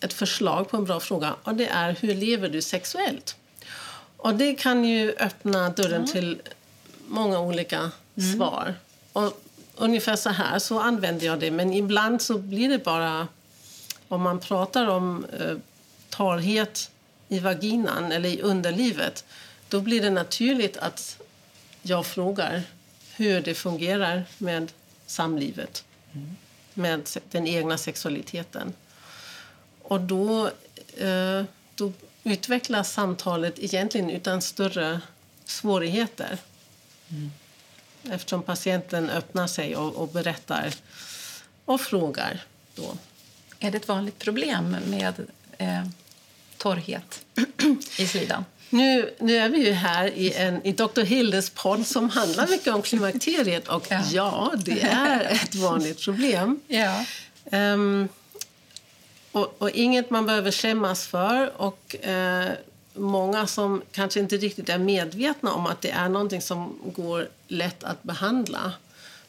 ett 0.00 0.12
förslag 0.12 0.68
på 0.68 0.76
en 0.76 0.84
bra 0.84 1.00
fråga. 1.00 1.36
Och 1.42 1.54
det 1.54 1.66
är 1.66 1.96
hur 2.00 2.14
lever 2.14 2.48
du 2.48 2.62
sexuellt? 2.62 3.36
Och 4.16 4.34
det 4.34 4.54
kan 4.54 4.84
ju 4.84 5.14
öppna 5.18 5.70
dörren 5.70 5.94
mm. 5.94 6.06
till 6.06 6.42
många 7.08 7.40
olika 7.40 7.78
mm. 7.78 8.36
svar. 8.36 8.74
Och 9.12 9.42
ungefär 9.74 10.16
så 10.16 10.30
här 10.30 10.58
så 10.58 10.80
använder 10.80 11.26
jag 11.26 11.40
det. 11.40 11.50
Men 11.50 11.72
ibland 11.72 12.22
så 12.22 12.38
blir 12.38 12.68
det 12.68 12.84
bara... 12.84 13.28
Om 14.08 14.22
man 14.22 14.40
pratar 14.40 14.86
om 14.86 15.26
eh, 15.40 15.56
torrhet 16.10 16.90
i 17.28 17.38
vaginan 17.38 18.12
eller 18.12 18.28
i 18.28 18.40
underlivet 18.40 19.24
då 19.68 19.80
blir 19.80 20.02
det 20.02 20.10
naturligt 20.10 20.76
att 20.76 21.18
jag 21.82 22.06
frågar 22.06 22.62
hur 23.16 23.40
det 23.40 23.54
fungerar 23.54 24.24
med 24.38 24.72
samlivet. 25.06 25.84
Mm 26.12 26.36
med 26.74 27.08
den 27.30 27.46
egna 27.46 27.78
sexualiteten. 27.78 28.72
Och 29.82 30.00
då, 30.00 30.50
eh, 30.96 31.42
då 31.74 31.92
utvecklas 32.24 32.92
samtalet 32.92 33.58
egentligen 33.58 34.10
utan 34.10 34.42
större 34.42 35.00
svårigheter. 35.44 36.38
Mm. 37.08 37.32
Eftersom 38.10 38.42
patienten 38.42 39.10
öppnar 39.10 39.46
sig 39.46 39.76
och, 39.76 39.94
och, 39.94 40.08
berättar 40.08 40.74
och 41.64 41.80
frågar. 41.80 42.44
Då. 42.74 42.96
Är 43.58 43.70
det 43.70 43.76
ett 43.76 43.88
vanligt 43.88 44.18
problem 44.18 44.76
med 44.86 45.14
eh, 45.58 45.86
torrhet 46.56 47.24
i 47.98 48.06
slidan? 48.06 48.44
Nu, 48.74 49.14
nu 49.18 49.36
är 49.36 49.48
vi 49.48 49.66
ju 49.66 49.72
här 49.72 50.06
i, 50.06 50.32
en, 50.32 50.66
i 50.66 50.72
Dr. 50.72 51.02
Hildes 51.02 51.50
podd 51.50 51.86
som 51.86 52.10
handlar 52.10 52.46
mycket 52.46 52.74
om 52.74 52.82
klimakteriet. 52.82 53.68
Och 53.68 53.86
ja, 53.90 54.02
ja 54.12 54.52
det 54.64 54.82
är 54.82 55.20
ett 55.20 55.54
vanligt 55.54 56.04
problem. 56.04 56.60
Ja. 56.66 57.04
Um, 57.52 58.08
och, 59.32 59.54
och, 59.58 59.70
inget 59.70 60.10
man 60.10 60.26
behöver 60.26 60.50
skämmas 60.50 61.06
för. 61.06 61.62
Och 61.62 61.96
uh, 62.06 62.50
Många 62.96 63.46
som 63.46 63.82
kanske 63.92 64.20
inte 64.20 64.36
riktigt 64.36 64.68
är 64.68 64.78
medvetna 64.78 65.52
om 65.52 65.66
att 65.66 65.80
det 65.80 65.90
är 65.90 66.08
någonting 66.08 66.40
som 66.40 66.78
går 66.84 67.28
lätt 67.48 67.84
att 67.84 68.02
behandla 68.02 68.72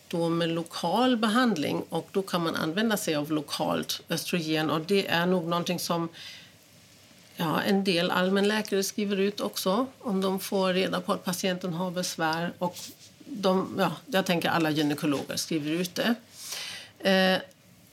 då 0.08 0.30
med 0.30 0.50
lokal 0.50 1.18
behandling. 1.18 1.84
Och 1.90 2.10
Då 2.12 2.22
kan 2.22 2.44
man 2.44 2.56
använda 2.56 2.98
sig 2.98 3.16
av 3.16 3.32
lokalt 3.32 4.02
östrogen. 4.10 4.70
Och 4.70 4.82
Det 4.82 5.08
är 5.08 5.26
nog 5.26 5.44
någonting 5.48 5.80
som 5.80 6.10
Ja, 7.38 7.62
en 7.62 7.84
del 7.84 8.12
allmänläkare 8.12 8.84
skriver 8.84 9.18
ut 9.18 9.40
också 9.42 9.88
om 10.00 10.22
de 10.22 10.40
får 10.40 10.74
reda 10.74 11.02
på 11.02 11.14
att 11.14 11.24
patienten 11.24 11.74
har 11.74 11.92
besvär. 11.92 12.54
Och 12.58 12.78
de, 13.26 13.76
ja, 13.78 13.92
jag 14.06 14.26
tänker 14.26 14.50
alla 14.50 14.70
gynekologer 14.70 15.36
skriver 15.36 15.72
ut 15.72 15.96
det. 15.96 16.16
Eh, 17.10 17.42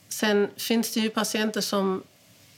sen 0.09 0.49
finns 0.57 0.95
det 0.95 1.01
ju 1.01 1.11
patienter 1.11 1.61
som 1.61 2.03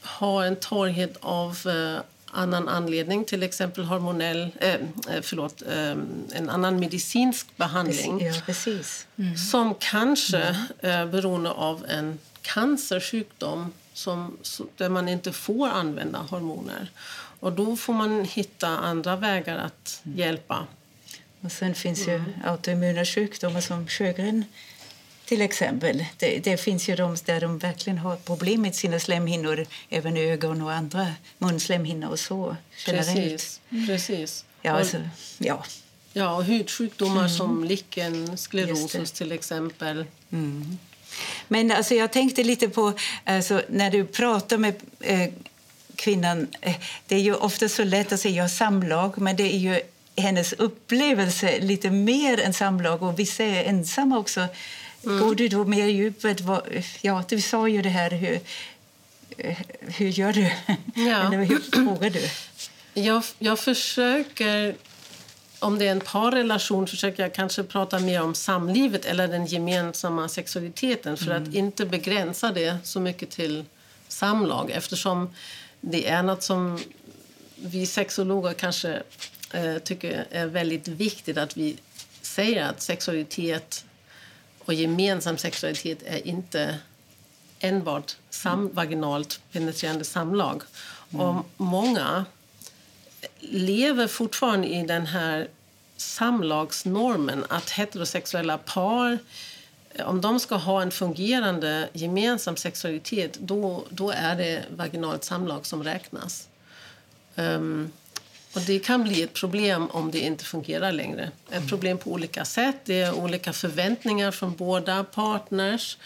har 0.01 0.43
en 0.43 0.55
torrhet 0.55 1.17
av 1.19 1.67
eh, 1.67 2.01
annan 2.35 2.69
anledning, 2.69 3.25
till 3.25 3.43
exempel 3.43 3.83
hormonell, 3.83 4.49
eh, 4.59 4.73
eh 4.73 4.79
förlåt, 5.21 5.61
eh, 5.61 5.91
en 6.31 6.49
annan 6.49 6.79
medicinsk 6.79 7.57
behandling. 7.57 8.25
Ja, 8.25 8.33
precis. 8.45 9.07
Mm. 9.17 9.37
Som 9.37 9.75
kanske, 9.79 10.55
eh, 10.79 11.05
beroende 11.05 11.51
av 11.51 11.85
en 11.89 12.19
cancersjukdom, 12.41 13.73
som, 13.95 14.37
där 14.77 14.89
man 14.89 15.09
inte 15.09 15.31
får 15.31 15.67
använda 15.67 16.19
hormoner. 16.19 16.91
Och 17.39 17.53
då 17.53 17.75
får 17.75 17.93
man 17.93 18.25
hitta 18.25 18.67
andra 18.67 19.15
vägar 19.15 19.57
att 19.57 20.01
mm. 20.05 20.17
hjälpa. 20.17 20.67
Och 21.41 21.51
sen 21.51 21.75
finns 21.75 22.07
ju 22.07 22.23
autoimmuna 22.45 23.05
sjukdomar 23.05 23.61
som 23.61 23.87
Sjögren 23.87 24.45
till 25.25 25.41
exempel. 25.41 26.05
Det, 26.17 26.39
det, 26.39 26.57
finns 26.57 26.89
ju 26.89 26.95
de 26.95 27.17
där 27.25 27.41
de 27.41 27.57
verkligen 27.57 27.97
har 27.97 28.15
problem 28.15 28.61
med 28.61 28.75
sina 28.75 28.99
slemhinnor, 28.99 29.65
även 29.89 30.17
ögon 30.17 30.61
och 30.61 30.71
andra 30.71 31.07
munslemhinnor 31.37 32.09
och 32.09 32.19
så 32.19 32.55
generellt. 32.87 33.15
Precis. 33.15 33.61
Precis. 33.87 34.45
Ja, 34.61 34.71
alltså, 34.71 34.97
ja. 35.37 35.65
ja, 36.13 36.35
och 36.35 36.43
hudsjukdomar 36.43 37.19
mm. 37.19 37.29
som 37.29 37.63
lichen 37.63 38.37
sklerosus 38.37 39.11
till 39.11 39.31
exempel. 39.31 40.05
Mm. 40.31 40.77
Men 41.47 41.71
alltså, 41.71 41.95
jag 41.95 42.11
tänkte 42.11 42.43
lite 42.43 42.69
på, 42.69 42.93
alltså, 43.25 43.61
när 43.69 43.91
du 43.91 44.05
pratar 44.05 44.57
med 44.57 44.75
eh, 44.99 45.29
kvinnan, 45.95 46.47
eh, 46.61 46.75
det 47.07 47.15
är 47.15 47.19
ju 47.19 47.35
ofta 47.35 47.69
så 47.69 47.83
lätt 47.83 48.11
att 48.11 48.19
säga 48.19 48.49
samlag, 48.49 49.17
men 49.17 49.35
det 49.35 49.53
är 49.55 49.57
ju 49.57 49.79
hennes 50.17 50.53
upplevelse 50.53 51.59
lite 51.59 51.89
mer 51.89 52.39
än 52.39 52.53
samlag 52.53 53.03
och 53.03 53.19
vissa 53.19 53.43
är 53.43 53.63
ensamma 53.63 54.17
också. 54.17 54.47
Mm. 55.05 55.19
Går 55.19 55.35
du 55.35 55.47
då 55.47 55.65
mer 55.65 55.85
djupet? 55.85 56.41
Ja, 57.01 57.23
du 57.29 57.41
sa 57.41 57.67
ju 57.67 57.81
det 57.81 57.89
här 57.89 58.09
hur, 58.09 58.39
hur 59.79 60.07
gör 60.07 60.33
du? 60.33 60.51
Ja. 60.95 61.27
Eller 61.27 61.43
hur 61.43 61.59
frågar 61.71 62.09
du? 62.09 62.29
Jag, 63.01 63.23
jag 63.39 63.59
försöker 63.59 64.75
om 65.59 65.79
det 65.79 65.87
är 65.87 65.91
en 65.91 65.99
parrelation 65.99 66.87
försöker 66.87 67.23
jag 67.23 67.33
kanske 67.33 67.63
prata 67.63 67.99
mer 67.99 68.21
om 68.21 68.35
samlivet 68.35 69.05
eller 69.05 69.27
den 69.27 69.45
gemensamma 69.45 70.29
sexualiteten 70.29 71.17
för 71.17 71.31
mm. 71.31 71.43
att 71.43 71.53
inte 71.55 71.85
begränsa 71.85 72.51
det 72.51 72.77
så 72.83 72.99
mycket 72.99 73.29
till 73.29 73.65
samlag 74.07 74.71
eftersom 74.71 75.33
det 75.81 76.07
är 76.07 76.23
något 76.23 76.43
som 76.43 76.79
vi 77.55 77.85
sexologer 77.85 78.53
kanske 78.53 79.03
eh, 79.51 79.77
tycker 79.77 80.25
är 80.31 80.45
väldigt 80.45 80.87
viktigt 80.87 81.37
att 81.37 81.57
vi 81.57 81.77
säger 82.21 82.63
att 82.63 82.81
sexualitet 82.81 83.85
och 84.59 84.73
gemensam 84.73 85.37
sexualitet 85.37 86.03
är 86.05 86.27
inte 86.27 86.77
enbart 87.59 88.15
sam 88.29 88.69
vaginalt 88.73 89.39
penetrerande 89.51 90.03
samlag. 90.03 90.63
Mm. 91.09 91.25
Och 91.25 91.45
många 91.57 92.25
lever 93.39 94.07
fortfarande 94.07 94.67
i 94.67 94.83
den 94.83 95.05
här 95.05 95.47
samlagsnormen 95.97 97.45
att 97.49 97.69
heterosexuella 97.69 98.57
par 98.57 99.17
om 100.03 100.21
de 100.21 100.39
ska 100.39 100.55
ha 100.55 100.81
en 100.81 100.91
fungerande 100.91 101.89
gemensam 101.93 102.55
sexualitet 102.55 103.33
då, 103.33 103.83
då 103.89 104.11
är 104.11 104.35
det 104.35 104.63
vaginalt 104.75 105.23
samlag 105.23 105.65
som 105.65 105.83
räknas. 105.83 106.47
Um, 107.35 107.91
och 108.55 108.61
det 108.61 108.79
kan 108.79 109.03
bli 109.03 109.23
ett 109.23 109.33
problem 109.33 109.89
om 109.89 110.11
det 110.11 110.19
inte 110.19 110.45
fungerar 110.45 110.91
längre. 110.91 111.31
Ett 111.51 111.69
problem 111.69 111.97
på 111.97 112.11
olika 112.11 112.45
sätt. 112.45 112.75
Det 112.85 113.01
är 113.01 113.13
olika 113.13 113.53
förväntningar 113.53 114.31
från 114.31 114.55
båda 114.55 115.03
partners. 115.03 115.97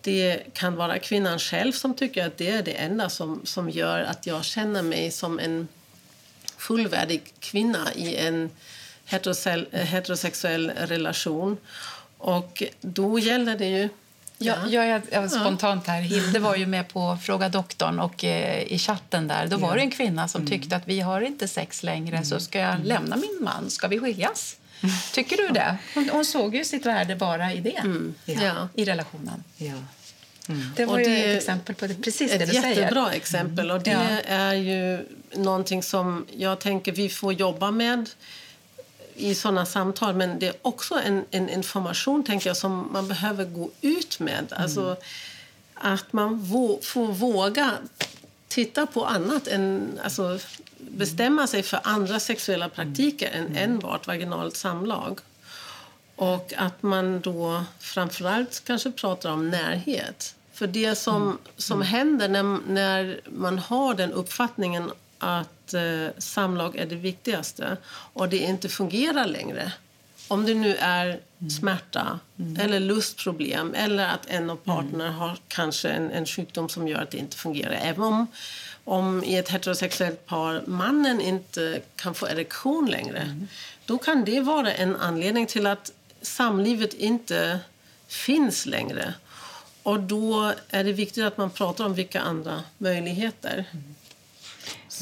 Det 0.00 0.40
kan 0.52 0.76
vara 0.76 0.98
kvinnan 0.98 1.38
själv 1.38 1.72
som 1.72 1.94
tycker 1.94 2.26
att 2.26 2.36
det 2.36 2.50
är 2.50 2.62
det 2.62 2.72
enda 2.72 3.08
som, 3.08 3.40
som 3.44 3.70
gör 3.70 4.00
att 4.00 4.26
jag 4.26 4.44
känner 4.44 4.82
mig 4.82 5.10
som 5.10 5.38
en 5.38 5.68
fullvärdig 6.62 7.22
kvinna 7.40 7.94
i 7.94 8.16
en 8.16 8.50
heterosexuell 9.04 10.70
relation. 10.70 11.56
Och 12.18 12.62
då 12.80 13.18
gäller 13.18 13.58
det 13.58 13.68
ju 13.68 13.88
Ja, 14.38 14.54
ja, 14.68 14.84
jag, 14.84 15.02
jag, 15.10 15.30
spontant 15.30 15.86
här. 15.86 16.00
Hilde 16.00 16.38
var 16.48 16.56
ju 16.56 16.66
med 16.66 16.88
på 16.88 17.18
Fråga 17.22 17.48
doktorn 17.48 17.98
och 17.98 18.24
eh, 18.24 18.62
i 18.62 18.78
chatten 18.78 19.28
där 19.28 19.46
då 19.46 19.56
var 19.56 19.76
det 19.76 19.82
en 19.82 19.90
kvinna 19.90 20.28
som 20.28 20.40
mm. 20.40 20.50
tyckte 20.50 20.76
att 20.76 20.88
vi 20.88 21.00
har 21.00 21.20
inte 21.20 21.48
sex 21.48 21.82
längre 21.82 22.16
mm. 22.16 22.24
så 22.24 22.40
ska 22.40 22.58
jag 22.58 22.74
mm. 22.74 22.86
lämna 22.86 23.16
min 23.16 23.38
man, 23.40 23.70
ska 23.70 23.88
vi 23.88 23.98
skiljas? 23.98 24.56
Tycker 25.12 25.36
du 25.36 25.48
det? 25.48 25.76
Hon, 25.94 26.08
hon 26.12 26.24
såg 26.24 26.54
ju 26.54 26.64
sitt 26.64 26.86
värde 26.86 27.16
bara 27.16 27.52
i 27.52 27.60
det, 27.60 27.76
mm. 27.76 28.14
ja. 28.24 28.68
i 28.74 28.84
relationen. 28.84 29.44
Ja. 29.56 29.74
Mm. 30.48 30.72
Det 30.76 30.84
var 30.84 30.98
det 30.98 31.30
ett 31.32 31.38
exempel 31.38 31.74
på 31.74 31.86
det, 31.86 31.94
precis 31.94 32.32
det 32.32 32.38
du 32.38 32.46
säger. 32.46 32.70
Ett 32.70 32.76
jättebra 32.76 33.12
exempel. 33.12 33.70
Och 33.70 33.82
det 33.82 33.90
ja. 33.90 34.32
är 34.34 34.54
ju 34.54 35.06
någonting 35.34 35.82
som 35.82 36.26
jag 36.36 36.60
tänker 36.60 36.92
vi 36.92 37.08
får 37.08 37.32
jobba 37.32 37.70
med 37.70 38.10
i 39.14 39.34
såna 39.34 39.66
samtal. 39.66 40.14
Men 40.14 40.38
det 40.38 40.46
är 40.46 40.54
också 40.62 40.94
en, 40.94 41.24
en, 41.30 41.48
information 41.48 42.24
tänker 42.24 42.50
jag, 42.50 42.56
som 42.56 42.88
man 42.92 43.08
behöver 43.08 43.44
gå 43.44 43.70
ut 43.80 44.20
med. 44.20 44.46
Mm. 44.52 44.62
Alltså, 44.62 44.96
att 45.74 46.12
man 46.12 46.38
vå, 46.38 46.78
får 46.82 47.06
våga 47.06 47.72
titta 48.48 48.86
på 48.86 49.04
annat 49.04 49.48
än... 49.48 49.98
Alltså, 50.04 50.38
bestämma 50.78 51.46
sig 51.46 51.62
för 51.62 51.80
andra 51.84 52.20
sexuella 52.20 52.68
praktiker 52.68 53.30
mm. 53.32 53.46
än 53.46 53.56
enbart 53.56 54.06
vaginalt 54.06 54.56
samlag. 54.56 55.20
Och 56.16 56.52
att 56.56 56.82
man 56.82 57.20
då 57.20 57.64
framförallt 57.78 58.62
kanske 58.64 58.90
pratar 58.90 59.30
om 59.30 59.50
närhet. 59.50 60.34
För 60.52 60.66
det 60.66 60.94
som, 60.94 61.22
mm. 61.22 61.38
som 61.56 61.76
mm. 61.76 61.88
händer 61.88 62.28
när, 62.28 62.58
när 62.68 63.20
man 63.24 63.58
har 63.58 63.94
den 63.94 64.12
uppfattningen 64.12 64.90
att 65.22 65.74
eh, 65.74 66.06
samlag 66.18 66.76
är 66.76 66.86
det 66.86 66.94
viktigaste 66.94 67.76
och 67.88 68.28
det 68.28 68.38
inte 68.38 68.68
fungerar 68.68 69.26
längre 69.26 69.72
om 70.28 70.46
det 70.46 70.54
nu 70.54 70.76
är 70.76 71.06
mm. 71.06 71.50
smärta 71.50 72.18
mm. 72.38 72.60
eller 72.60 72.80
lustproblem 72.80 73.74
eller 73.74 74.06
att 74.06 74.26
en 74.26 74.50
av 74.50 74.56
parterna 74.56 75.06
mm. 75.06 75.14
har 75.14 75.38
kanske 75.48 75.88
en, 75.88 76.10
en, 76.10 76.26
sjukdom 76.26 76.68
som 76.68 76.88
gör 76.88 77.02
att 77.02 77.10
det 77.10 77.18
inte 77.18 77.36
fungerar. 77.36 77.78
Även 77.82 78.02
om, 78.04 78.26
om 78.84 79.24
i 79.24 79.36
ett 79.36 79.48
heterosexuellt 79.48 80.26
par 80.26 80.62
mannen 80.66 81.20
inte 81.20 81.80
kan 81.96 82.14
få 82.14 82.26
erektion 82.26 82.90
längre 82.90 83.18
mm. 83.18 83.48
då 83.86 83.98
kan 83.98 84.24
det 84.24 84.40
vara 84.40 84.72
en 84.72 84.96
anledning 84.96 85.46
till 85.46 85.66
att 85.66 85.92
samlivet 86.22 86.94
inte 86.94 87.58
finns 88.08 88.66
längre. 88.66 89.14
Och 89.82 90.00
då 90.00 90.52
är 90.70 90.84
det 90.84 90.92
viktigt 90.92 91.24
att 91.24 91.36
man 91.36 91.50
pratar 91.50 91.84
om 91.84 91.94
vilka 91.94 92.20
andra 92.20 92.62
möjligheter 92.78 93.64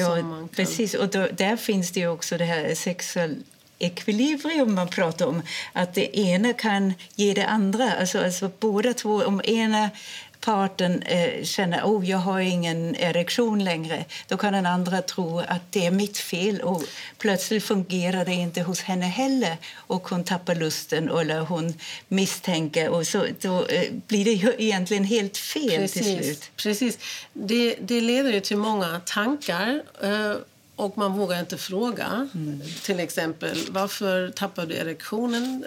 Ja, 0.01 0.49
precis. 0.57 0.95
Och 0.95 1.09
då, 1.09 1.29
där 1.33 1.57
finns 1.57 1.91
det 1.91 2.07
också 2.07 2.39
det 2.39 2.45
här 2.45 2.75
sexuell 2.75 3.37
ekvilibrium 3.79 4.75
man 4.75 4.89
pratar 4.89 5.27
om. 5.27 5.43
Att 5.73 5.95
det 5.95 6.19
ena 6.19 6.53
kan 6.53 6.95
ge 7.15 7.35
det 7.35 7.47
andra. 7.47 7.93
Alltså, 7.93 8.25
alltså 8.25 8.51
båda 8.61 8.95
två, 8.95 9.23
om 9.23 9.41
ena 9.45 9.91
parten 10.41 11.03
eh, 11.03 11.45
känner 11.45 11.83
oh, 11.83 12.09
jag 12.09 12.19
har 12.19 12.41
ingen 12.41 12.97
erektion 12.97 13.65
längre 13.65 14.05
då 14.29 14.37
kan 14.37 14.53
den 14.53 14.67
andra 14.67 15.03
tro 15.03 15.39
att 15.39 15.73
det 15.73 15.87
är 15.87 15.91
mitt 15.91 16.19
fel. 16.19 16.61
och 16.61 16.83
Plötsligt 17.19 17.65
fungerar 17.65 18.25
det 18.25 18.33
inte 18.33 18.63
hos 18.63 18.81
henne 18.81 19.07
heller 19.07 19.57
och 19.75 20.09
hon 20.09 20.25
tappar 20.25 20.55
lusten 20.55 21.09
eller 21.09 21.41
hon 21.41 21.75
misstänker. 22.09 22.89
och 22.89 23.07
så, 23.07 23.27
Då 23.41 23.67
eh, 23.67 23.93
blir 24.07 24.25
det 24.25 24.33
ju 24.33 24.55
egentligen 24.59 25.05
helt 25.05 25.37
fel 25.37 25.81
Precis. 25.81 25.93
till 25.93 26.25
slut. 26.25 26.51
Precis. 26.57 26.99
Det, 27.33 27.77
det 27.81 28.01
leder 28.01 28.33
ju 28.33 28.41
till 28.41 28.57
många 28.57 29.01
tankar. 29.01 29.83
Eh, 30.03 30.35
och 30.77 30.99
man 30.99 31.13
vågar 31.19 31.41
inte 31.41 31.59
fråga. 31.59 32.29
Mm. 32.35 32.61
Till 32.83 33.01
exempel, 33.01 33.59
varför 33.69 34.31
tappar 34.31 34.67
du 34.67 34.75
erektionen? 34.75 35.65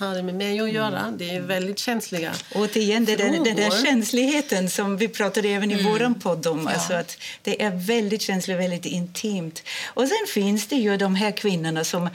Har 0.00 0.14
det 0.14 0.22
med 0.22 0.34
mig 0.34 0.60
att 0.60 0.72
göra? 0.72 1.00
Mm. 1.00 1.18
Det 1.18 1.30
är 1.30 1.40
väldigt 1.40 1.78
känsliga 1.78 2.32
Återigen, 2.54 3.04
det 3.04 3.16
den, 3.16 3.44
den 3.44 3.56
där 3.56 3.84
känsligheten 3.84 4.70
som 4.70 4.96
vi 4.96 5.08
pratade 5.08 5.48
även 5.48 5.70
i 5.70 5.74
mm. 5.74 5.86
vår 5.86 6.20
podd 6.20 6.46
om. 6.46 6.64
Ja. 6.64 6.74
Alltså 6.74 6.94
att 6.94 7.18
det 7.42 7.62
är 7.62 7.70
väldigt 7.70 8.22
känsligt, 8.22 8.58
väldigt 8.58 8.86
intimt. 8.86 9.62
Och 9.86 10.08
sen 10.08 10.26
finns 10.34 10.66
det 10.66 10.76
ju 10.76 10.96
de 10.96 11.14
här 11.14 11.30
kvinnorna 11.30 11.84
som 11.84 12.08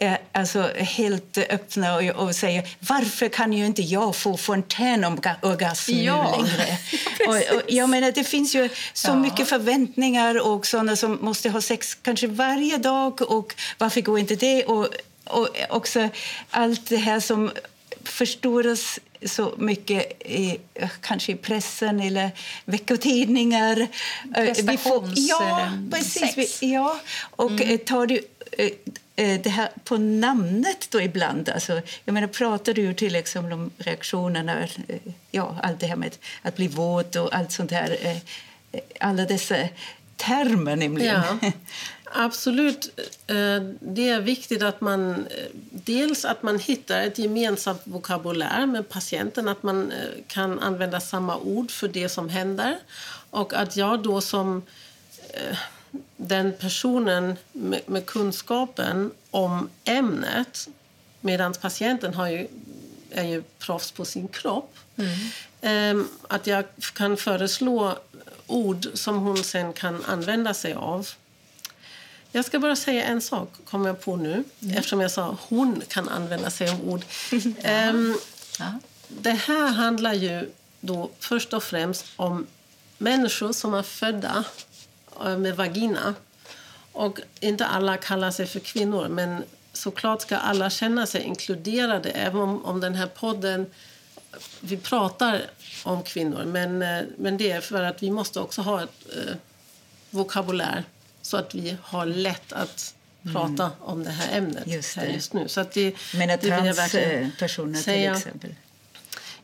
är 0.00 0.18
alltså 0.32 0.70
helt 0.76 1.38
öppna 1.38 1.96
och, 1.96 2.02
och 2.02 2.34
säger 2.34 2.68
varför 2.80 3.28
kan 3.28 3.52
ju 3.52 3.66
inte 3.66 3.82
jag 3.82 4.16
få 4.16 4.36
fontänorgasm 4.36 5.92
ja. 5.92 6.36
nu 6.38 6.42
längre? 6.46 6.78
och, 7.26 7.56
och, 7.56 7.62
jag 7.68 7.88
menar, 7.88 8.12
det 8.12 8.24
finns 8.24 8.54
ju 8.54 8.68
så 8.92 9.10
ja. 9.10 9.14
mycket 9.14 9.48
förväntningar 9.48 10.46
och 10.46 10.66
såna 10.66 10.96
som 10.96 11.18
måste 11.20 11.50
ha 11.50 11.60
sex 11.60 11.94
kanske 11.94 12.26
varje 12.26 12.76
dag 12.76 13.22
och 13.22 13.54
varför 13.78 14.00
går 14.00 14.18
inte 14.18 14.36
det? 14.36 14.64
Och, 14.64 14.88
och 15.30 15.48
också 15.68 16.08
allt 16.50 16.88
det 16.88 16.96
här 16.96 17.20
som 17.20 17.50
förstoras 18.04 18.98
så 19.26 19.54
mycket 19.58 20.22
i, 20.22 20.58
kanske 21.00 21.32
i 21.32 21.36
pressen 21.36 22.00
eller 22.00 22.30
veckotidningar. 22.64 23.88
Prestations... 24.34 25.14
ja, 25.16 25.72
precis. 25.92 26.60
Vi, 26.62 26.72
ja, 26.72 27.00
och 27.36 27.50
mm. 27.50 27.78
tar 27.78 28.06
du 28.06 28.20
Eh, 29.20 29.40
det 29.40 29.50
här 29.50 29.68
på 29.84 29.96
namnet 29.96 30.88
då 30.90 31.00
ibland. 31.00 31.48
Alltså, 31.48 31.82
jag 32.04 32.12
menar, 32.12 32.28
pratar 32.28 32.74
du 32.74 32.94
till 32.94 33.16
exempel 33.16 33.52
om 33.52 33.70
reaktionerna, 33.78 34.62
eh, 34.88 34.96
ja, 35.30 35.56
allt 35.62 35.80
det 35.80 35.86
här 35.86 35.96
med 35.96 36.16
att 36.42 36.56
bli 36.56 36.68
våt 36.68 37.16
och 37.16 37.34
allt 37.34 37.52
sånt 37.52 37.70
här. 37.70 37.96
Eh, 38.02 38.16
alla 39.00 39.24
dessa 39.24 39.56
termer 40.16 40.76
nämligen. 40.76 41.22
Ja, 41.42 41.52
absolut. 42.12 43.00
Det 43.80 44.08
är 44.08 44.20
viktigt 44.20 44.62
att 44.62 44.80
man 44.80 45.26
dels 45.70 46.24
att 46.24 46.42
man 46.42 46.58
hittar 46.58 47.00
ett 47.00 47.18
gemensamt 47.18 47.82
vokabulär 47.84 48.66
med 48.66 48.88
patienten, 48.88 49.48
att 49.48 49.62
man 49.62 49.92
kan 50.26 50.58
använda 50.58 51.00
samma 51.00 51.36
ord 51.36 51.70
för 51.70 51.88
det 51.88 52.08
som 52.08 52.28
händer 52.28 52.78
och 53.30 53.54
att 53.54 53.76
jag 53.76 54.02
då 54.02 54.20
som 54.20 54.62
den 56.16 56.52
personen 56.52 57.36
med, 57.52 57.80
med 57.86 58.06
kunskapen 58.06 59.10
om 59.30 59.68
ämnet 59.84 60.68
medan 61.20 61.52
patienten 61.52 62.14
har 62.14 62.28
ju, 62.28 62.48
är 63.10 63.24
ju 63.24 63.42
proffs 63.58 63.90
på 63.90 64.04
sin 64.04 64.28
kropp. 64.28 64.76
Mm. 64.96 65.96
Um, 65.96 66.08
att 66.28 66.46
jag 66.46 66.64
kan 66.94 67.16
föreslå 67.16 67.98
ord 68.46 68.86
som 68.94 69.18
hon 69.18 69.44
sen 69.44 69.72
kan 69.72 70.04
använda 70.04 70.54
sig 70.54 70.72
av. 70.72 71.08
Jag 72.32 72.44
ska 72.44 72.58
bara 72.58 72.76
säga 72.76 73.04
en 73.04 73.20
sak, 73.20 73.52
kommer 73.64 73.86
jag 73.86 74.00
på 74.00 74.16
nu, 74.16 74.32
mm. 74.32 74.76
eftersom 74.76 75.00
jag 75.00 75.10
sa 75.10 75.36
hon 75.48 75.82
kan 75.88 76.08
använda 76.08 76.50
sig 76.50 76.70
av 76.70 76.88
ord. 76.88 77.04
um, 77.90 78.18
det 79.08 79.30
här 79.30 79.68
handlar 79.68 80.14
ju 80.14 80.50
då 80.80 81.10
först 81.18 81.52
och 81.52 81.62
främst 81.62 82.06
om 82.16 82.46
människor 82.98 83.52
som 83.52 83.74
är 83.74 83.82
födda 83.82 84.44
Eh, 85.24 85.38
med 85.38 85.56
vagina. 85.56 86.14
Och 86.92 87.20
inte 87.40 87.66
alla 87.66 87.96
kallar 87.96 88.30
sig 88.30 88.46
för 88.46 88.60
kvinnor, 88.60 89.08
men 89.08 89.42
såklart 89.72 90.22
ska 90.22 90.36
alla 90.36 90.70
känna 90.70 91.06
sig 91.06 91.22
inkluderade. 91.22 92.10
Även 92.10 92.40
om, 92.40 92.64
om 92.64 92.80
den 92.80 92.94
här 92.94 93.06
podden... 93.06 93.66
Vi 94.60 94.76
pratar 94.76 95.42
om 95.84 96.02
kvinnor, 96.02 96.44
men, 96.44 96.82
eh, 96.82 97.02
men 97.18 97.36
det 97.36 97.50
är 97.50 97.60
för 97.60 97.82
att 97.82 98.02
vi 98.02 98.10
måste 98.10 98.40
också 98.40 98.62
ha 98.62 98.82
ett 98.82 99.06
eh, 99.16 99.34
vokabulär 100.10 100.84
så 101.22 101.36
att 101.36 101.54
vi 101.54 101.76
har 101.82 102.06
lätt 102.06 102.52
att 102.52 102.94
mm. 103.22 103.34
prata 103.34 103.70
om 103.80 104.04
det 104.04 104.10
här 104.10 104.38
ämnet 104.38 104.66
just, 104.66 104.94
det. 104.94 105.06
just 105.06 105.32
nu. 105.32 105.48
Så 105.48 105.60
att 105.60 105.72
det, 105.72 105.94
men 106.14 106.30
att 106.30 106.40
transpersoner 106.40 107.82
till 107.82 108.16
exempel? 108.16 108.54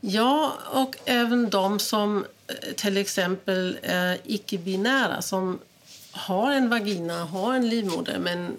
Ja, 0.00 0.58
och 0.72 0.96
även 1.04 1.50
de 1.50 1.78
som 1.78 2.26
eh, 2.46 2.72
till 2.76 2.96
exempel 2.96 3.78
är 3.82 4.18
icke-binära 4.24 5.22
som 5.22 5.58
har 6.10 6.52
en 6.52 6.70
vagina, 6.70 7.24
har 7.24 7.54
en 7.54 7.68
livmoder 7.68 8.18
men 8.18 8.56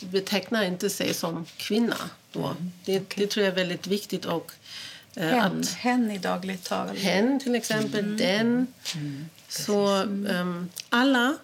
betecknar 0.00 0.64
inte 0.64 0.90
sig 0.90 1.14
som 1.14 1.46
kvinna. 1.56 1.96
Då. 2.32 2.46
Mm, 2.46 2.72
det, 2.84 3.00
okay. 3.00 3.24
det, 3.24 3.30
tror 3.30 3.44
jag 3.44 3.52
är 3.52 3.56
väldigt 3.56 3.86
viktigt. 3.86 4.24
Och, 4.24 4.52
eh, 5.14 5.28
hen, 5.28 5.60
att, 5.60 5.68
hen 5.70 6.10
i 6.10 6.18
dagligt 6.18 6.64
tal. 6.64 6.96
Hen, 6.96 7.40
till 7.40 7.54
exempel. 7.54 8.04
Mm. 8.04 8.16
Den. 8.16 8.66
Mm. 8.94 9.28
Så 9.48 10.02
um, 10.02 10.68
alla 10.88 11.36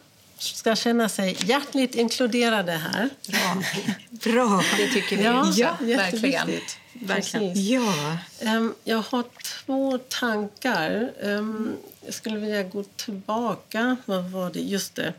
ska 0.45 0.77
känna 0.77 1.09
sig 1.09 1.37
hjärtligt 1.41 1.95
inkluderade 1.95 2.73
här. 2.73 3.11
Bra. 3.29 3.63
Bra. 4.11 4.65
Det 4.77 4.89
tycker 4.89 5.17
vi. 5.17 5.23
Ja, 5.23 5.53
ja 5.57 5.77
verkligen. 5.81 6.51
verkligen. 6.93 7.67
Ja. 7.67 8.19
Um, 8.41 8.75
jag 8.85 9.03
har 9.11 9.25
två 9.43 9.99
tankar. 9.99 11.13
Um, 11.23 11.77
jag 12.05 12.15
skulle 12.15 12.39
vilja 12.39 12.63
gå 12.63 12.85
tillbaka. 12.97 13.97
Vad 14.05 14.31
var 14.31 14.51
det? 14.51 14.61
Just 14.61 14.95
det. 14.95 15.13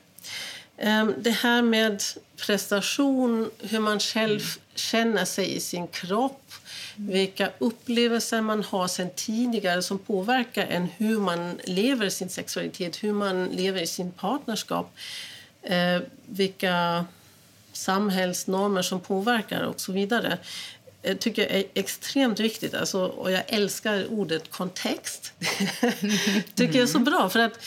Um, 0.81 1.13
det 1.17 1.31
här 1.31 1.61
med 1.61 2.03
prestation, 2.37 3.49
hur 3.59 3.79
man 3.79 3.99
själv 3.99 4.41
mm. 4.41 4.61
känner 4.75 5.25
sig 5.25 5.55
i 5.55 5.59
sin 5.59 5.87
kropp 5.87 6.51
vilka 6.95 7.49
upplevelser 7.59 8.41
man 8.41 8.63
har 8.63 8.87
sen 8.87 9.09
tidigare 9.15 9.81
som 9.81 9.99
påverkar 9.99 10.67
en 10.67 10.87
hur 10.97 11.19
man 11.19 11.59
lever 11.63 12.09
sin 12.09 12.29
sexualitet, 12.29 13.03
hur 13.03 13.13
man 13.13 13.45
lever 13.45 13.81
i 13.81 13.87
sin 13.87 14.11
partnerskap. 14.11 14.93
Eh, 15.61 16.01
vilka 16.25 17.05
samhällsnormer 17.73 18.81
som 18.81 18.99
påverkar 18.99 19.61
och 19.61 19.81
så 19.81 19.91
vidare 19.91 20.37
jag 21.05 21.19
tycker 21.19 21.41
jag 21.41 21.51
är 21.51 21.65
extremt 21.73 22.39
viktigt. 22.39 22.73
Alltså, 22.73 23.05
och 23.05 23.31
jag 23.31 23.43
älskar 23.47 24.05
ordet 24.09 24.51
kontext. 24.51 25.33
tycker 26.55 26.73
jag 26.73 26.83
är 26.83 26.85
så 26.85 26.99
bra. 26.99 27.29
För 27.29 27.39
att 27.39 27.65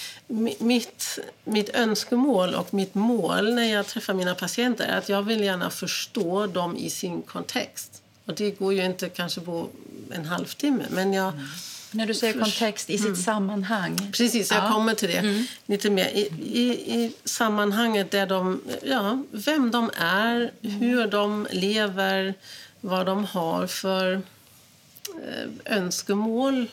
mitt, 0.58 1.18
mitt 1.44 1.74
önskemål 1.74 2.54
och 2.54 2.74
mitt 2.74 2.94
mål 2.94 3.54
när 3.54 3.72
jag 3.74 3.86
träffar 3.86 4.14
mina 4.14 4.34
patienter 4.34 4.84
är 4.84 4.98
att 4.98 5.08
jag 5.08 5.22
vill 5.22 5.44
gärna 5.44 5.70
förstå 5.70 6.46
dem 6.46 6.76
i 6.76 6.90
sin 6.90 7.22
kontext. 7.22 8.02
Och 8.28 8.34
det 8.34 8.50
går 8.50 8.74
ju 8.74 8.84
inte 8.84 9.08
kanske 9.08 9.40
på 9.40 9.68
en 10.10 10.24
halvtimme. 10.24 10.84
Men 10.90 11.12
jag, 11.12 11.32
mm. 11.32 11.44
När 11.90 12.06
du 12.06 12.14
säger 12.14 12.40
kontext, 12.40 12.90
i 12.90 12.98
sitt 12.98 13.06
mm. 13.06 13.16
sammanhang? 13.16 14.12
Precis, 14.12 14.50
jag 14.50 14.64
ja. 14.64 14.72
kommer 14.72 14.94
till 14.94 15.08
det 15.08 15.18
mm. 15.18 15.44
lite 15.66 15.90
mer. 15.90 16.08
I, 16.08 16.20
i, 16.52 16.94
I, 16.94 17.12
sammanhanget 17.24 18.10
där 18.10 18.26
de, 18.26 18.60
ja, 18.82 19.22
vem 19.30 19.70
de 19.70 19.90
är, 19.96 20.52
hur 20.62 21.06
de 21.06 21.46
lever, 21.50 22.34
vad 22.80 23.06
de 23.06 23.24
har 23.24 23.66
för 23.66 24.12
eh, 25.04 25.76
önskemål 25.76 26.66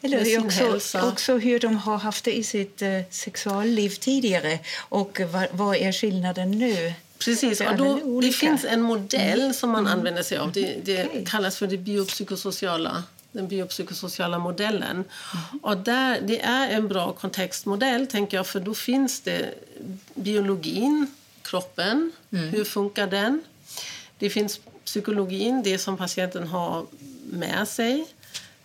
eller 0.00 0.44
också, 0.44 0.70
hälsa. 0.70 1.08
också 1.08 1.38
hur 1.38 1.58
de 1.58 1.76
har 1.76 1.98
haft 1.98 2.24
det 2.24 2.38
i 2.38 2.42
sitt 2.42 2.82
eh, 2.82 3.00
sexualliv 3.10 3.90
tidigare 3.90 4.58
och 4.78 5.20
vad, 5.32 5.46
vad 5.50 5.76
är 5.76 5.92
skillnaden 5.92 6.50
nu? 6.50 6.94
Precis. 7.24 7.60
Och 7.60 7.76
då, 7.76 8.20
det 8.20 8.32
finns 8.32 8.64
en 8.64 8.82
modell 8.82 9.40
mm. 9.40 9.52
som 9.52 9.70
man 9.70 9.86
mm. 9.86 9.98
använder 9.98 10.22
sig 10.22 10.38
av. 10.38 10.52
Det, 10.52 10.80
det 10.84 11.06
okay. 11.06 11.24
kallas 11.24 11.56
för 11.56 11.66
det 11.66 11.76
biopsykosociala 11.76 13.04
den 13.32 13.48
biopsykosociala 13.48 14.38
modellen. 14.38 14.90
Mm. 14.90 15.04
Och 15.62 15.76
där, 15.76 16.20
det 16.20 16.40
är 16.40 16.70
en 16.70 16.88
bra 16.88 17.12
kontextmodell, 17.12 18.06
tänker 18.06 18.36
jag, 18.36 18.46
för 18.46 18.60
då 18.60 18.74
finns 18.74 19.20
det 19.20 19.54
biologin, 20.14 21.06
kroppen, 21.42 22.12
mm. 22.32 22.48
hur 22.48 22.64
funkar 22.64 23.06
den? 23.06 23.42
Det 24.18 24.30
finns 24.30 24.60
psykologin, 24.84 25.62
det 25.62 25.78
som 25.78 25.96
patienten 25.96 26.46
har 26.46 26.86
med 27.30 27.68
sig 27.68 28.06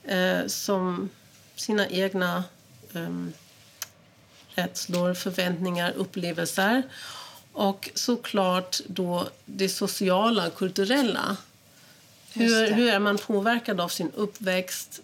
eh, 0.04 0.48
som 0.48 1.10
sina 1.56 1.88
egna 1.88 2.44
eh, 2.94 3.10
rädslor, 4.56 5.14
förväntningar, 5.14 5.92
upplevelser. 5.96 6.84
Och 7.56 7.90
såklart 7.94 8.80
då 8.88 9.28
det 9.46 9.70
sociala, 9.70 10.50
kulturella. 10.50 11.38
Hur, 12.34 12.72
hur 12.72 12.88
är 12.88 13.00
man 13.00 13.18
påverkad 13.18 13.82
av 13.82 13.90
sin 13.90 14.12
uppväxt? 14.16 15.02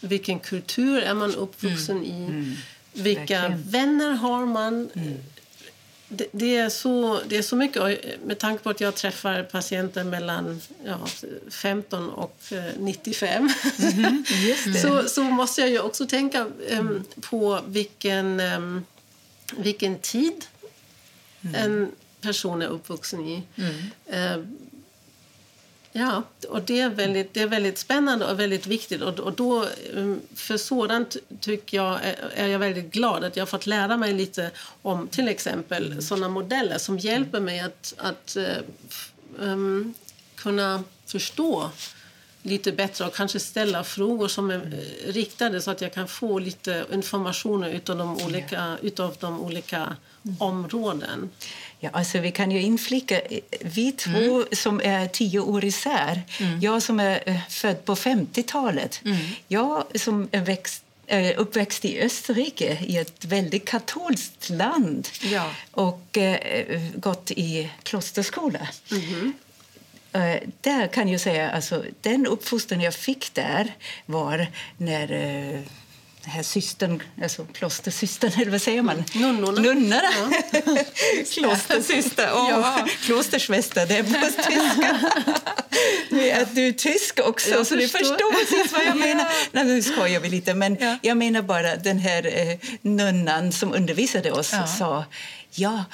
Vilken 0.00 0.38
kultur 0.38 1.02
är 1.02 1.14
man 1.14 1.34
uppvuxen 1.34 1.96
mm. 1.96 2.10
i? 2.10 2.24
Mm. 2.24 2.54
Vilka 2.92 3.20
Verkligen. 3.20 3.62
vänner 3.62 4.10
har 4.10 4.46
man? 4.46 4.90
Mm. 4.94 5.14
Det, 6.08 6.26
det, 6.32 6.56
är 6.56 6.68
så, 6.68 7.20
det 7.28 7.36
är 7.36 7.42
så 7.42 7.56
mycket. 7.56 7.82
Och 7.82 7.90
med 8.24 8.38
tanke 8.38 8.62
på 8.64 8.70
att 8.70 8.80
jag 8.80 8.94
träffar 8.94 9.42
patienter 9.42 10.04
mellan 10.04 10.60
ja, 10.84 10.98
15 11.50 12.10
och 12.10 12.42
95 12.78 13.50
mm, 13.78 14.24
så, 14.82 15.08
så 15.08 15.22
måste 15.22 15.60
jag 15.60 15.70
ju 15.70 15.80
också 15.80 16.06
tänka 16.06 16.46
um, 16.70 17.04
på 17.20 17.60
vilken, 17.66 18.40
um, 18.40 18.84
vilken 19.56 19.98
tid 19.98 20.44
mm. 21.42 21.54
en 21.54 21.92
person 22.20 22.62
är 22.62 22.66
uppvuxen 22.66 23.20
i. 23.20 23.42
Mm. 23.56 24.38
Uh, 24.38 24.46
Ja, 25.92 26.22
och 26.48 26.62
det 26.62 26.80
är 26.80 26.90
väldigt, 26.90 27.34
det 27.34 27.40
är 27.40 27.46
väldigt 27.46 27.78
spännande 27.78 28.26
och 28.26 28.40
väldigt 28.40 28.66
viktigt. 28.66 29.02
Och, 29.02 29.20
och 29.20 29.32
då, 29.32 29.66
mm, 29.92 30.20
för 30.34 30.56
sådant 30.56 31.16
tycker 31.40 31.76
jag, 31.76 32.00
är 32.34 32.46
jag 32.46 32.58
väldigt 32.58 32.92
glad 32.92 33.24
att 33.24 33.36
jag 33.36 33.42
har 33.42 33.46
fått 33.46 33.66
lära 33.66 33.96
mig 33.96 34.12
lite 34.12 34.50
om 34.82 35.08
till 35.08 35.28
exempel 35.28 36.02
sådana 36.02 36.28
modeller 36.28 36.78
som 36.78 36.98
hjälper 36.98 37.40
mig 37.40 37.60
att, 37.60 37.94
att 37.96 38.36
um, 39.38 39.94
kunna 40.34 40.84
förstå 41.06 41.70
lite 42.42 42.72
bättre 42.72 43.06
och 43.06 43.14
kanske 43.14 43.40
ställa 43.40 43.84
frågor 43.84 44.28
som 44.28 44.50
är 44.50 44.56
eh, 44.56 45.12
riktade 45.12 45.62
så 45.62 45.70
att 45.70 45.80
jag 45.80 45.94
kan 45.94 46.08
få 46.08 46.38
lite 46.38 46.84
information 46.92 47.64
utav 47.64 47.98
de 47.98 48.16
olika, 48.16 48.78
utav 48.82 49.16
de 49.20 49.40
olika 49.40 49.96
områden. 50.38 51.30
Ja, 51.80 51.90
alltså 51.92 52.18
vi 52.18 52.30
kan 52.30 52.50
ju 52.50 52.62
inflika, 52.62 53.20
vi 53.60 53.92
två 53.92 54.34
mm. 54.34 54.46
som 54.52 54.80
är 54.80 55.08
tio 55.08 55.40
år 55.40 55.64
isär, 55.64 56.22
mm. 56.40 56.60
jag 56.60 56.82
som 56.82 57.00
är 57.00 57.22
eh, 57.26 57.36
född 57.48 57.84
på 57.84 57.94
50-talet, 57.94 59.00
mm. 59.04 59.18
jag 59.48 59.84
som 59.94 60.28
är 60.30 60.40
växt 60.44 60.84
uppväxt 61.36 61.84
i 61.84 62.00
Österrike, 62.00 62.78
i 62.86 62.96
ett 62.96 63.24
väldigt 63.24 63.64
katolskt 63.64 64.50
land 64.50 65.08
ja. 65.22 65.50
och 65.70 66.18
eh, 66.18 66.80
gått 66.94 67.30
i 67.30 67.70
klosterskola. 67.82 68.68
Mm. 68.90 69.32
Uh, 70.16 70.48
där 70.60 70.86
kan 70.86 71.08
jag 71.08 71.20
säga, 71.20 71.50
alltså, 71.50 71.84
den 72.00 72.26
uppfostran 72.26 72.80
jag 72.80 72.94
fick 72.94 73.34
där 73.34 73.74
var 74.06 74.46
när 74.76 75.12
uh, 75.12 75.60
här 76.24 76.42
systern, 76.42 77.02
alltså 77.22 77.44
klostersystern, 77.44 78.32
eller 78.40 78.50
vad 78.50 78.62
säger 78.62 78.82
man? 78.82 79.04
Nunnorna. 79.14 79.60
Nunnorna. 79.60 80.02
Ja. 80.52 80.84
Klostersyster. 81.34 82.32
Oh, 82.32 82.48
ja. 82.50 82.88
Klostersväster, 83.02 83.86
det 83.86 83.96
är 83.96 84.02
på 84.02 84.12
tyska. 84.12 85.00
Nu 86.08 86.28
är 86.28 86.46
du 86.52 86.72
tysk 86.72 87.20
också, 87.24 87.50
jag 87.50 87.66
så 87.66 87.76
förstår. 87.76 87.98
du 87.98 88.04
förstår 88.04 88.32
precis 88.32 88.72
vad 88.72 88.84
jag 88.84 88.96
menar. 88.96 89.26
Nej, 89.52 89.64
nu 89.64 89.82
skojar 89.82 90.20
vi 90.20 90.28
lite, 90.28 90.54
men 90.54 90.76
ja. 90.80 90.96
jag 91.02 91.16
menar 91.16 91.42
bara 91.42 91.76
den 91.76 91.98
här 91.98 92.26
eh, 92.26 92.58
nunnan 92.82 93.52
som 93.52 93.74
undervisade 93.74 94.32
oss 94.32 94.52
ja. 94.52 94.66
sa 94.66 95.04
ja, 95.54 95.84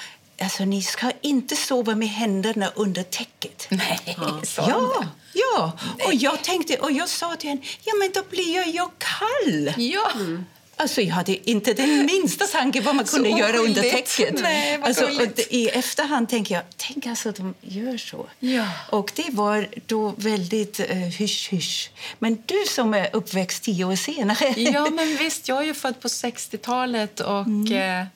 Alltså, 0.41 0.65
ni 0.65 0.81
ska 0.81 1.11
inte 1.21 1.55
sova 1.55 1.95
med 1.95 2.09
händerna 2.09 2.71
under 2.75 3.03
täcket. 3.03 3.67
Nej, 3.69 3.99
ja. 4.05 4.41
ja, 4.57 5.05
ja. 5.33 5.71
Och 6.05 6.13
jag 6.13 6.43
tänkte, 6.43 6.77
och 6.77 6.91
jag 6.91 7.09
sa 7.09 7.35
till 7.35 7.49
henne, 7.49 7.61
ja 7.83 7.93
men 7.99 8.11
då 8.13 8.21
blir 8.29 8.55
jag 8.55 8.67
ju 8.67 8.87
kall. 8.97 9.73
Ja. 9.77 10.11
Mm. 10.15 10.45
Alltså, 10.79 11.01
jag 11.01 11.15
hade 11.15 11.49
inte 11.49 11.73
den 11.73 12.05
minsta 12.05 12.45
tanke 12.45 12.81
vad 12.81 12.95
man 12.95 13.05
kunde 13.05 13.31
så 13.31 13.37
göra 13.37 13.57
under 13.57 13.81
täcket. 13.81 14.41
Nej, 14.41 14.79
alltså, 14.83 15.09
I 15.49 15.69
efterhand 15.69 16.29
tänker 16.29 16.55
jag, 16.55 16.63
tänk 16.77 17.07
alltså 17.07 17.29
att 17.29 17.35
de 17.35 17.53
gör 17.61 17.97
så. 17.97 18.27
Ja. 18.39 18.67
Och 18.89 19.11
det 19.15 19.29
var 19.29 19.67
då 19.85 20.13
väldigt 20.17 20.79
uh, 20.79 20.95
hysch-hysch. 20.95 21.89
Men 22.19 22.43
du 22.45 22.63
som 22.67 22.93
är 22.93 23.09
uppväxt 23.15 23.63
tio 23.63 23.85
år 23.85 23.95
senare. 23.95 24.53
Ja, 24.57 24.89
men 24.89 25.17
visst. 25.17 25.47
Jag 25.47 25.61
är 25.61 25.65
ju 25.65 25.73
född 25.73 25.99
på 26.01 26.07
60-talet 26.07 27.19
och 27.19 27.45
mm. 27.45 28.01
uh, 28.01 28.07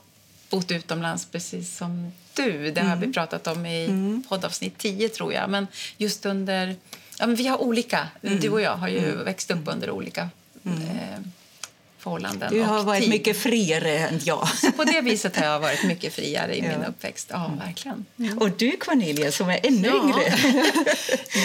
bott 0.49 0.71
utomlands 0.71 1.25
precis 1.25 1.77
som 1.77 2.11
du. 2.33 2.71
Det 2.71 2.81
har 2.81 2.95
mm. 2.95 3.07
vi 3.07 3.13
pratat 3.13 3.47
om 3.47 3.65
i 3.65 3.85
mm. 3.85 4.23
poddavsnitt 4.29 4.77
10, 4.77 5.09
tror 5.09 5.33
jag. 5.33 5.49
Men 5.49 5.67
just 5.97 6.25
under... 6.25 6.75
Ja, 7.19 7.27
men 7.27 7.35
vi 7.35 7.47
har 7.47 7.61
olika. 7.61 8.07
Mm. 8.23 8.39
Du 8.39 8.49
och 8.49 8.61
jag 8.61 8.75
har 8.75 8.87
ju 8.87 9.11
mm. 9.11 9.25
växt 9.25 9.51
upp 9.51 9.67
under 9.67 9.91
olika 9.91 10.29
mm. 10.65 10.81
eh, 10.81 11.19
förhållanden. 11.99 12.53
Du 12.53 12.61
har 12.61 12.83
varit 12.83 13.01
tid. 13.01 13.09
mycket 13.09 13.37
friare 13.37 13.99
än 13.99 14.19
jag. 14.23 14.47
Så 14.57 14.71
på 14.71 14.83
det 14.83 15.01
viset 15.01 15.35
har 15.37 15.45
jag 15.45 15.59
varit 15.69 15.83
mycket 15.83 16.13
friare 16.13 16.55
i 16.55 16.59
ja. 16.59 16.77
min 16.77 16.87
uppväxt. 16.87 17.27
Ja, 17.31 17.51
verkligen. 17.65 18.05
Mm. 18.19 18.37
Och 18.37 18.51
du, 18.51 18.77
Cornelia, 18.77 19.31
som 19.31 19.49
är 19.49 19.59
ännu 19.63 19.87
ja. 19.87 20.03
yngre. 20.03 20.23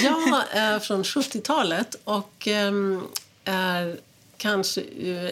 jag 0.02 0.44
är 0.50 0.78
från 0.78 1.02
70-talet 1.02 1.96
och 2.04 2.48
ehm, 2.48 3.02
är 3.44 3.96
kanske 4.36 4.82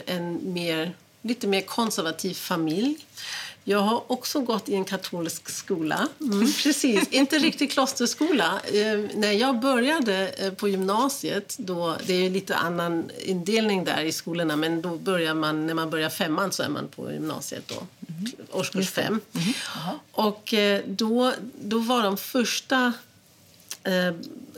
en 0.06 0.52
mer, 0.52 0.92
lite 1.22 1.46
mer 1.46 1.60
konservativ 1.60 2.34
familj. 2.34 2.96
Jag 3.64 3.78
har 3.78 4.12
också 4.12 4.40
gått 4.40 4.68
i 4.68 4.74
en 4.74 4.84
katolsk 4.84 5.48
skola. 5.48 6.08
Mm, 6.20 6.52
precis, 6.62 7.08
inte 7.08 7.38
riktigt 7.38 7.72
klosterskola. 7.72 8.60
Eh, 8.64 8.98
när 9.14 9.32
jag 9.32 9.60
började 9.60 10.28
eh, 10.28 10.52
på 10.52 10.68
gymnasiet, 10.68 11.56
då, 11.58 11.96
det 12.06 12.26
är 12.26 12.30
lite 12.30 12.56
annan 12.56 13.10
indelning 13.18 13.84
där 13.84 14.02
i 14.02 14.12
skolorna, 14.12 14.56
men 14.56 14.82
då 14.82 14.96
börjar 14.96 15.34
man, 15.34 15.66
när 15.66 15.74
man 15.74 15.90
börjar 15.90 16.10
femman 16.10 16.52
så 16.52 16.62
är 16.62 16.68
man 16.68 16.88
på 16.88 17.12
gymnasiet 17.12 17.68
då, 17.68 17.86
mm. 18.08 18.32
årskurs 18.50 18.90
fem. 18.90 19.20
Mm. 19.32 19.54
Och 20.12 20.54
eh, 20.54 20.82
då, 20.86 21.32
då 21.60 21.78
var 21.78 22.02
de 22.02 22.16
första 22.16 22.92
eh, 23.82 24.14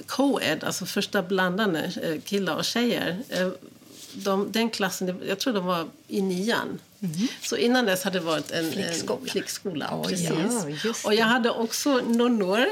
co-ed, 0.06 0.64
alltså 0.64 0.86
första 0.86 1.22
blandade 1.22 1.92
eh, 2.02 2.20
killar 2.20 2.56
och 2.56 2.64
tjejer, 2.64 3.18
eh, 3.28 3.48
de, 4.14 4.52
den 4.52 4.70
klassen, 4.70 5.22
jag 5.28 5.38
tror 5.38 5.54
de 5.54 5.66
var 5.66 5.88
i 6.08 6.22
nian. 6.22 6.80
Mm. 7.00 7.28
Så 7.42 7.56
innan 7.56 7.84
dess 7.84 8.02
hade 8.02 8.18
det 8.18 8.24
varit 8.24 8.50
en 8.50 8.72
flickskola. 8.72 9.20
En 9.20 9.28
flickskola 9.28 9.88
oh, 9.92 10.08
precis. 10.08 10.28
Ja, 10.84 10.92
och 11.04 11.14
jag 11.14 11.26
hade 11.26 11.50
också 11.50 11.96
nunnor, 11.96 12.66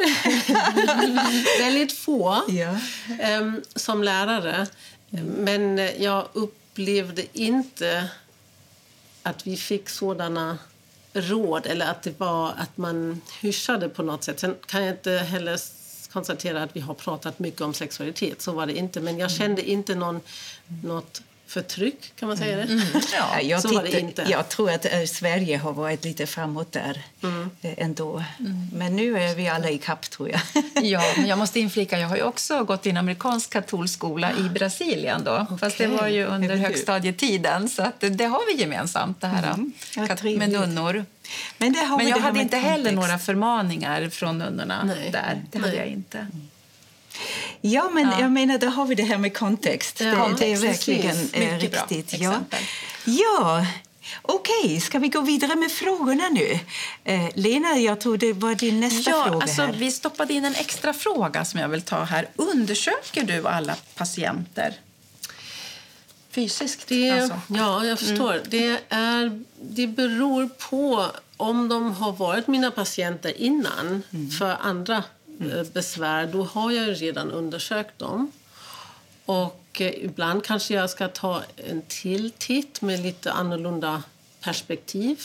väldigt 1.58 1.92
få, 1.92 2.42
ja. 2.48 2.78
um, 3.40 3.62
som 3.74 4.02
lärare. 4.02 4.66
Mm. 5.10 5.26
Men 5.26 5.90
jag 5.98 6.28
upplevde 6.32 7.24
inte 7.32 8.08
att 9.22 9.46
vi 9.46 9.56
fick 9.56 9.88
sådana 9.88 10.58
råd 11.12 11.66
eller 11.66 11.86
att 11.86 12.02
det 12.02 12.20
var 12.20 12.48
att 12.48 12.76
man 12.76 13.20
hyschade 13.40 13.88
på 13.88 14.02
något 14.02 14.24
sätt. 14.24 14.40
Sen 14.40 14.56
kan 14.66 14.82
jag 14.82 14.94
inte 14.94 15.10
heller 15.10 15.58
konstatera 16.12 16.62
att 16.62 16.76
vi 16.76 16.80
har 16.80 16.94
pratat 16.94 17.38
mycket 17.38 17.60
om 17.60 17.74
sexualitet. 17.74 18.42
Så 18.42 18.52
var 18.52 18.66
det 18.66 18.78
inte. 18.78 19.00
Men 19.00 19.18
jag 19.18 19.30
kände 19.30 19.70
inte 19.70 19.94
någon, 19.94 20.20
något 20.84 21.22
förtryck, 21.52 22.12
kan 22.16 22.28
man 22.28 22.36
säga 22.36 22.56
det? 22.56 22.62
Mm. 22.62 22.82
Ja, 23.14 23.40
jag, 23.40 23.62
så 23.62 23.68
tittar, 23.68 23.82
var 23.82 23.90
det 23.90 24.00
inte. 24.00 24.26
jag 24.30 24.48
tror 24.48 24.70
att 24.70 24.84
äh, 24.84 25.04
Sverige 25.04 25.56
har 25.58 25.72
varit 25.72 26.04
lite 26.04 26.26
framåt 26.26 26.72
där 26.72 27.02
mm. 27.22 27.50
äh, 27.62 27.72
ändå. 27.76 28.24
Mm. 28.40 28.68
Men 28.72 28.96
nu 28.96 29.18
är 29.18 29.34
vi 29.34 29.48
alla 29.48 29.70
i 29.70 29.78
kapp 29.78 30.10
tror 30.10 30.30
jag. 30.30 30.40
ja, 30.84 31.02
men 31.16 31.26
jag 31.26 31.38
måste 31.38 31.60
inflika, 31.60 31.98
jag 31.98 32.08
har 32.08 32.16
ju 32.16 32.22
också 32.22 32.64
gått 32.64 32.86
i 32.86 32.90
en 32.90 32.96
amerikansk 32.96 33.50
katolsk 33.50 33.94
skola 33.94 34.32
i 34.32 34.42
Brasilien 34.48 35.24
då. 35.24 35.40
Okay. 35.40 35.58
Fast 35.58 35.78
det 35.78 35.86
var 35.86 36.08
ju 36.08 36.24
under 36.24 36.56
högstadietiden, 36.56 37.68
så 37.68 37.82
att 37.82 38.00
det, 38.00 38.24
har 38.24 38.54
vi 38.54 38.60
gemensamt 38.60 39.20
det 39.20 39.26
här 39.26 39.54
mm. 39.54 40.38
med 40.38 40.50
nunnor. 40.50 41.04
Men, 41.58 41.74
men 41.98 42.08
jag 42.08 42.18
hade 42.18 42.40
inte 42.40 42.56
heller 42.56 42.92
några 42.92 43.18
förmaningar 43.18 44.08
från 44.08 44.38
nunnorna 44.38 44.84
Nej. 44.84 45.10
där. 45.10 45.42
Det 45.50 45.58
hade 45.58 45.70
Nej. 45.70 45.78
jag 45.78 45.86
inte. 45.86 46.18
Mm. 46.18 46.48
Ja, 47.60 47.90
men 47.92 48.10
ja. 48.10 48.20
jag 48.20 48.32
menar, 48.32 48.58
då 48.58 48.66
har 48.66 48.86
vi 48.86 48.94
det 48.94 49.02
här 49.02 49.18
med 49.18 49.36
kontext. 49.36 50.00
Ja, 50.00 50.28
det, 50.28 50.34
det, 50.38 50.52
är 50.52 50.56
verkligen 50.56 51.16
eh, 51.32 51.58
riktigt. 51.58 52.20
Ja. 52.20 52.34
ja. 53.04 53.66
Okej, 54.22 54.64
okay, 54.64 54.80
ska 54.80 54.98
vi 54.98 55.08
gå 55.08 55.20
vidare 55.20 55.56
med 55.56 55.72
frågorna 55.72 56.28
nu? 56.28 56.58
Eh, 57.04 57.28
Lena, 57.34 57.78
jag 57.78 58.00
tror 58.00 58.16
det 58.16 58.32
var 58.32 58.54
din 58.54 58.80
nästa 58.80 59.10
ja, 59.10 59.24
fråga. 59.24 59.42
Alltså, 59.42 59.62
här. 59.62 59.72
Vi 59.72 59.90
stoppade 59.90 60.32
in 60.32 60.44
en 60.44 60.54
extra 60.54 60.92
fråga 60.92 61.44
som 61.44 61.60
jag 61.60 61.68
vill 61.68 61.82
ta 61.82 62.04
här. 62.04 62.28
Undersöker 62.36 63.22
du 63.24 63.48
alla 63.48 63.76
patienter? 63.94 64.74
Fysiskt, 66.30 66.88
det, 66.88 67.10
alltså. 67.10 67.40
Ja, 67.46 67.84
jag 67.84 67.98
förstår. 67.98 68.32
Mm. 68.32 68.46
Det, 68.48 68.80
är, 68.88 69.42
det 69.60 69.86
beror 69.86 70.48
på 70.48 71.06
om 71.36 71.68
de 71.68 71.92
har 71.92 72.12
varit 72.12 72.46
mina 72.46 72.70
patienter 72.70 73.40
innan 73.40 74.02
mm. 74.12 74.30
för 74.30 74.56
andra 74.60 75.04
mm. 75.40 75.66
besvär, 75.72 76.26
då 76.26 76.44
har 76.44 76.70
jag 76.70 77.02
redan 77.02 77.30
undersökt 77.30 77.98
dem. 77.98 78.32
Och 79.24 79.80
eh, 79.80 80.04
ibland 80.04 80.44
kanske 80.44 80.74
jag 80.74 80.90
ska 80.90 81.08
ta 81.08 81.42
en 81.56 81.82
till 81.88 82.30
titt 82.30 82.82
med 82.82 83.00
lite 83.00 83.32
annorlunda 83.32 84.02
perspektiv. 84.40 85.20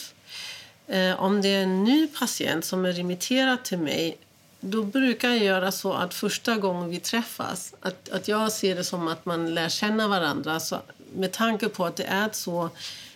Eh, 0.87 1.23
om 1.23 1.41
det 1.41 1.47
är 1.47 1.63
en 1.63 1.83
ny 1.83 2.07
patient 2.07 2.65
som 2.65 2.85
är 2.85 2.93
remitterad 2.93 3.63
till 3.63 3.77
mig 3.77 4.17
då 4.59 4.83
brukar 4.83 5.29
jag 5.29 5.43
göra 5.43 5.71
så 5.71 5.93
att 5.93 6.13
första 6.13 6.55
gången 6.55 6.89
vi 6.89 6.99
träffas 6.99 7.73
att, 7.81 8.09
att 8.09 8.27
jag 8.27 8.51
ser 8.51 8.75
det 8.75 8.83
som 8.83 9.07
att 9.07 9.25
man 9.25 9.53
lär 9.53 9.69
känna 9.69 10.07
varandra. 10.07 10.59
Så 10.59 10.81
med 11.15 11.31
tanke 11.31 11.69
på 11.69 11.85
att 11.85 11.95
det 11.95 12.03
är 12.03 12.25
ett 12.25 12.35
så 12.35 12.69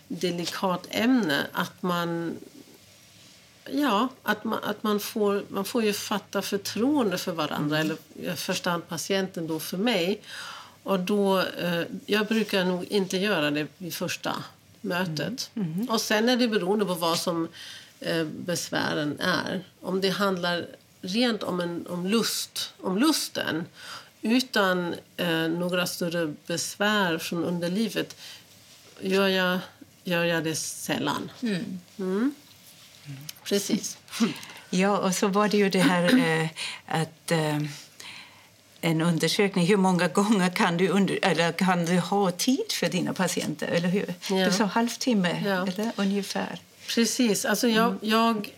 delikat 0.08 0.88
ämne 0.90 1.48
att 1.52 1.82
man 1.82 2.38
Ja, 3.74 4.08
att 4.24 4.44
man, 4.44 4.64
att 4.64 4.84
man, 4.84 5.00
får, 5.00 5.44
man 5.48 5.66
får 5.66 5.84
ju 5.84 5.94
fatta 5.94 6.42
förtroende 6.42 7.18
för 7.18 7.32
varandra, 7.32 7.80
mm. 7.80 7.92
eller 7.92 8.34
i 8.34 8.36
första 8.36 8.70
hand 8.70 8.88
patienten 8.88 9.48
då 9.48 9.60
för 9.60 9.78
mig. 9.78 10.22
Och 10.84 11.00
då, 11.00 11.40
eh, 11.40 11.82
jag 12.06 12.28
brukar 12.28 12.66
nog 12.66 12.84
inte 12.84 13.18
göra 13.18 13.52
det 13.52 13.68
vid 13.78 13.94
första 13.94 14.44
mötet. 14.82 15.52
Mm. 15.56 15.74
Mm. 15.74 15.90
Och 15.90 16.02
sen 16.02 16.30
är 16.30 16.38
det 16.38 16.48
beroende 16.48 16.86
på 16.86 16.94
vad 16.94 17.20
som 17.20 17.48
eh, 18.00 18.24
besvären 18.24 19.20
är. 19.20 19.64
Om 19.82 20.02
det 20.02 20.10
handlar 20.10 20.66
rent 21.02 21.44
om, 21.44 21.60
en, 21.60 21.88
om 21.88 22.08
lust, 22.08 22.74
om 22.82 22.98
lusten 22.98 23.66
utan 24.22 24.96
eh, 25.18 25.48
några 25.48 25.88
större 25.88 26.34
besvär 26.48 27.18
från 27.18 27.44
underlivet 27.44 28.16
gör 29.00 29.28
jag, 29.28 29.60
gör 30.04 30.24
jag 30.24 30.44
det 30.44 30.56
sällan. 30.56 31.32
Mm. 31.98 32.34
Precis. 33.52 33.98
Ja, 34.70 34.98
och 34.98 35.16
så 35.16 35.28
var 35.28 35.48
det 35.48 35.58
ju 35.58 35.70
det 35.70 35.80
här 35.80 36.04
eh, 36.42 36.48
att 36.88 37.32
eh, 37.32 37.58
en 38.82 39.02
undersökning. 39.02 39.66
Hur 39.66 39.78
många 39.78 40.08
gånger 40.08 40.50
kan 40.50 40.78
du, 40.78 40.88
under, 40.90 41.20
eller 41.22 41.52
kan 41.52 41.86
du 41.86 42.00
ha 42.00 42.32
tid 42.32 42.72
för 42.72 42.90
dina 42.90 43.14
patienter? 43.14 43.68
Eller 43.68 43.88
hur? 43.90 44.14
Ja. 44.30 44.46
Du 44.46 44.52
sa 44.52 44.64
halvtimme, 44.64 45.44
Ja. 45.46 45.68
eller 45.68 45.92
ungefär. 45.96 46.60
Precis. 46.88 47.46
Alltså 47.46 47.68
jag, 47.68 47.98
jag, 48.02 48.50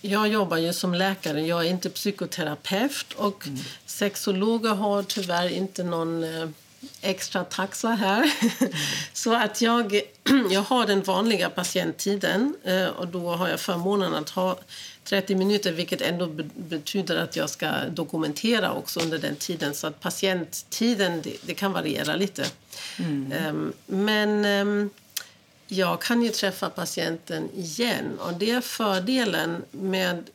jag 0.00 0.28
jobbar 0.28 0.56
ju 0.56 0.72
som 0.72 0.94
läkare, 0.94 1.40
jag 1.46 1.66
är 1.66 1.70
inte 1.70 1.90
psykoterapeut. 1.90 3.12
Och 3.12 3.48
Sexologer 3.86 4.74
har 4.74 5.02
tyvärr 5.02 5.48
inte 5.48 5.82
någon 5.84 6.24
eh, 6.24 6.48
extra 7.00 7.44
taxa 7.44 7.88
här. 7.88 8.32
Så 9.12 9.34
att 9.34 9.60
jag, 9.60 10.00
jag 10.50 10.60
har 10.60 10.86
den 10.86 11.02
vanliga 11.02 11.50
patienttiden 11.50 12.56
eh, 12.64 12.86
och 12.86 13.08
då 13.08 13.30
har 13.30 13.48
jag 13.48 13.60
förmånen 13.60 14.14
att 14.14 14.30
ha 14.30 14.58
30 15.04 15.34
minuter 15.34 15.72
vilket 15.72 16.00
ändå 16.00 16.26
be- 16.26 16.48
betyder 16.56 17.16
att 17.16 17.36
jag 17.36 17.50
ska 17.50 17.70
dokumentera 17.88 18.72
också 18.72 19.00
under 19.00 19.18
den 19.18 19.36
tiden. 19.36 19.74
Så 19.74 19.86
att 19.86 20.00
patienttiden 20.00 21.22
det, 21.22 21.36
det 21.42 21.54
kan 21.54 21.72
variera 21.72 22.16
lite. 22.16 22.46
Ehm, 23.32 23.72
men 23.86 24.44
ehm, 24.44 24.90
jag 25.66 26.00
kan 26.02 26.22
ju 26.22 26.28
träffa 26.28 26.70
patienten 26.70 27.48
igen. 27.54 28.18
Och 28.18 28.34
det 28.34 28.50
är 28.50 28.60
fördelen 28.60 29.64
med, 29.70 30.30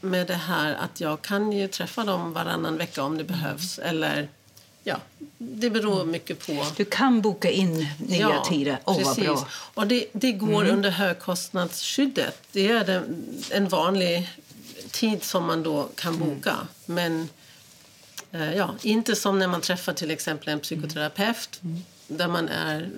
med 0.00 0.26
det 0.26 0.34
här 0.34 0.74
att 0.74 1.00
jag 1.00 1.22
kan 1.22 1.52
ju 1.52 1.68
träffa 1.68 2.04
dem 2.04 2.32
varannan 2.32 2.76
vecka 2.76 3.02
om 3.02 3.18
det 3.18 3.24
behövs. 3.24 3.78
Eller, 3.78 4.28
ja, 4.86 4.96
det 5.38 5.70
beror 5.70 6.04
mycket 6.04 6.46
på. 6.46 6.66
Du 6.76 6.84
kan 6.84 7.20
boka 7.20 7.50
in 7.50 7.88
nya 7.98 8.40
tider. 8.40 8.78
Åh, 8.84 9.00
vad 9.04 9.16
bra. 9.16 9.24
Mm. 9.24 9.44
Och 9.74 9.86
det, 9.86 10.06
det 10.12 10.32
går 10.32 10.64
under 10.68 10.90
högkostnadsskyddet. 10.90 12.38
Det 12.52 12.68
är 12.68 12.84
den, 12.84 13.26
en 13.50 13.68
vanlig 13.68 14.28
tid 14.90 15.22
som 15.24 15.46
man 15.46 15.62
då 15.62 15.88
kan 15.94 16.14
Mm. 16.14 16.28
boka. 16.28 16.56
Men 16.86 17.28
eh, 18.32 18.54
ja, 18.54 18.74
inte 18.82 19.16
som 19.16 19.38
när 19.38 19.48
man 19.48 19.60
träffar 19.60 19.92
till 19.92 20.10
exempel 20.10 20.48
en 20.48 20.60
psykoterapeut 20.60 21.60
Mm. 21.62 21.82
där 22.08 22.28
man 22.28 22.48
är 22.48 22.90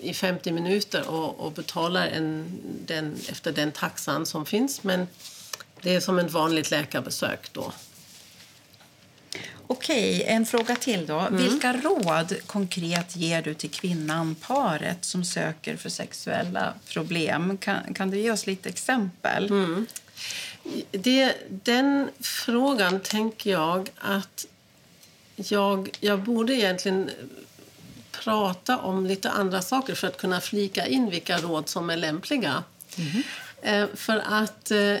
i 0.00 0.14
50 0.14 0.52
minuter 0.52 1.08
och, 1.10 1.40
och 1.40 1.52
betalar 1.52 2.06
en, 2.06 2.58
den, 2.86 3.16
efter 3.28 3.52
den 3.52 3.72
taxan 3.72 4.26
som 4.26 4.46
finns. 4.46 4.82
Men 4.82 5.06
det 5.82 5.94
är 5.94 6.00
som 6.00 6.18
ett 6.18 6.32
vanligt 6.32 6.70
läkarbesök 6.70 7.52
då. 7.52 7.72
Okej, 9.72 10.24
en 10.26 10.46
fråga 10.46 10.76
till 10.76 11.06
då. 11.06 11.28
Vilka 11.30 11.72
råd 11.72 12.34
konkret 12.46 13.16
ger 13.16 13.42
du 13.42 13.54
till 13.54 13.70
kvinnan, 13.70 14.34
paret 14.34 15.04
som 15.04 15.24
söker 15.24 15.76
för 15.76 15.88
sexuella 15.88 16.74
problem? 16.88 17.58
Kan, 17.58 17.94
kan 17.94 18.10
du 18.10 18.18
ge 18.18 18.30
oss 18.30 18.46
lite 18.46 18.68
exempel? 18.68 19.48
Det, 20.90 21.34
den 21.48 22.10
frågan 22.20 23.00
tänker 23.00 23.50
jag 23.50 23.90
att 23.98 24.46
jag, 25.36 25.90
jag 26.00 26.18
borde 26.20 26.54
egentligen 26.54 27.10
prata 28.10 28.78
om 28.78 29.06
lite 29.06 29.30
andra 29.30 29.62
saker 29.62 29.94
för 29.94 30.06
att 30.06 30.16
kunna 30.16 30.40
flika 30.40 30.86
in 30.86 31.10
vilka 31.10 31.38
råd 31.38 31.68
som 31.68 31.90
är 31.90 31.96
lämpliga. 31.96 32.64
Eh, 33.62 33.86
för 33.94 34.22
att 34.26 34.70
eh, 34.70 34.96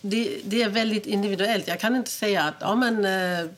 det, 0.00 0.40
det 0.44 0.62
är 0.62 0.68
väldigt 0.68 1.06
individuellt. 1.06 1.68
Jag 1.68 1.80
kan 1.80 1.96
inte 1.96 2.10
säga 2.10 2.42
att 2.42 2.54
ja, 2.60 2.74
men, 2.74 3.04
eh, 3.04 3.50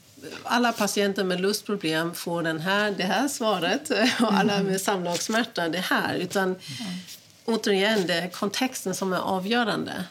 alla 0.43 0.73
patienter 0.73 1.25
med 1.25 1.41
lustproblem 1.41 2.15
får 2.15 2.43
den 2.43 2.61
här, 2.61 2.91
det 2.91 3.05
här 3.05 3.29
svaret 3.29 3.91
och 4.21 4.33
alla 4.33 4.63
med 4.63 4.81
samlagssmärta 4.81 5.69
det 5.69 5.79
här. 5.79 6.15
Utan 6.15 6.57
återigen, 7.45 8.07
det 8.07 8.15
är 8.15 8.29
kontexten 8.29 8.95
som 8.95 9.13
är 9.13 9.19
avgörande. 9.19 10.05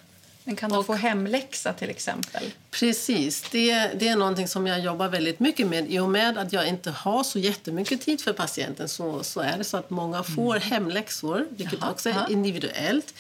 Men 0.44 0.56
kan 0.56 0.72
du 0.72 0.84
få 0.84 0.94
hemläxa 0.94 1.74
till 1.74 1.90
exempel? 1.90 2.44
Precis. 2.72 3.50
Det, 3.52 3.88
det 4.00 4.08
är 4.08 4.16
någonting 4.16 4.48
som 4.48 4.68
jag 4.68 4.80
jobbar 4.80 5.08
väldigt 5.10 5.40
mycket 5.40 5.68
med. 5.68 5.92
I 5.92 6.00
och 6.00 6.10
med 6.10 6.38
att 6.38 6.54
jag 6.54 6.68
inte 6.68 6.92
har 6.92 7.24
så 7.24 7.40
jättemycket 7.40 8.02
tid 8.02 8.22
för 8.22 8.34
patienten 8.34 8.90
så, 8.90 9.24
så 9.24 9.40
är 9.40 9.58
det 9.58 9.64
så 9.64 9.78
att 9.78 9.90
många 9.90 10.24
får 10.24 10.56
hemläxor, 10.56 11.46
vilket 11.50 11.80
Jaha, 11.82 11.92
också 11.92 12.10
är 12.10 12.14
ja. 12.14 12.28
individuellt. 12.30 13.14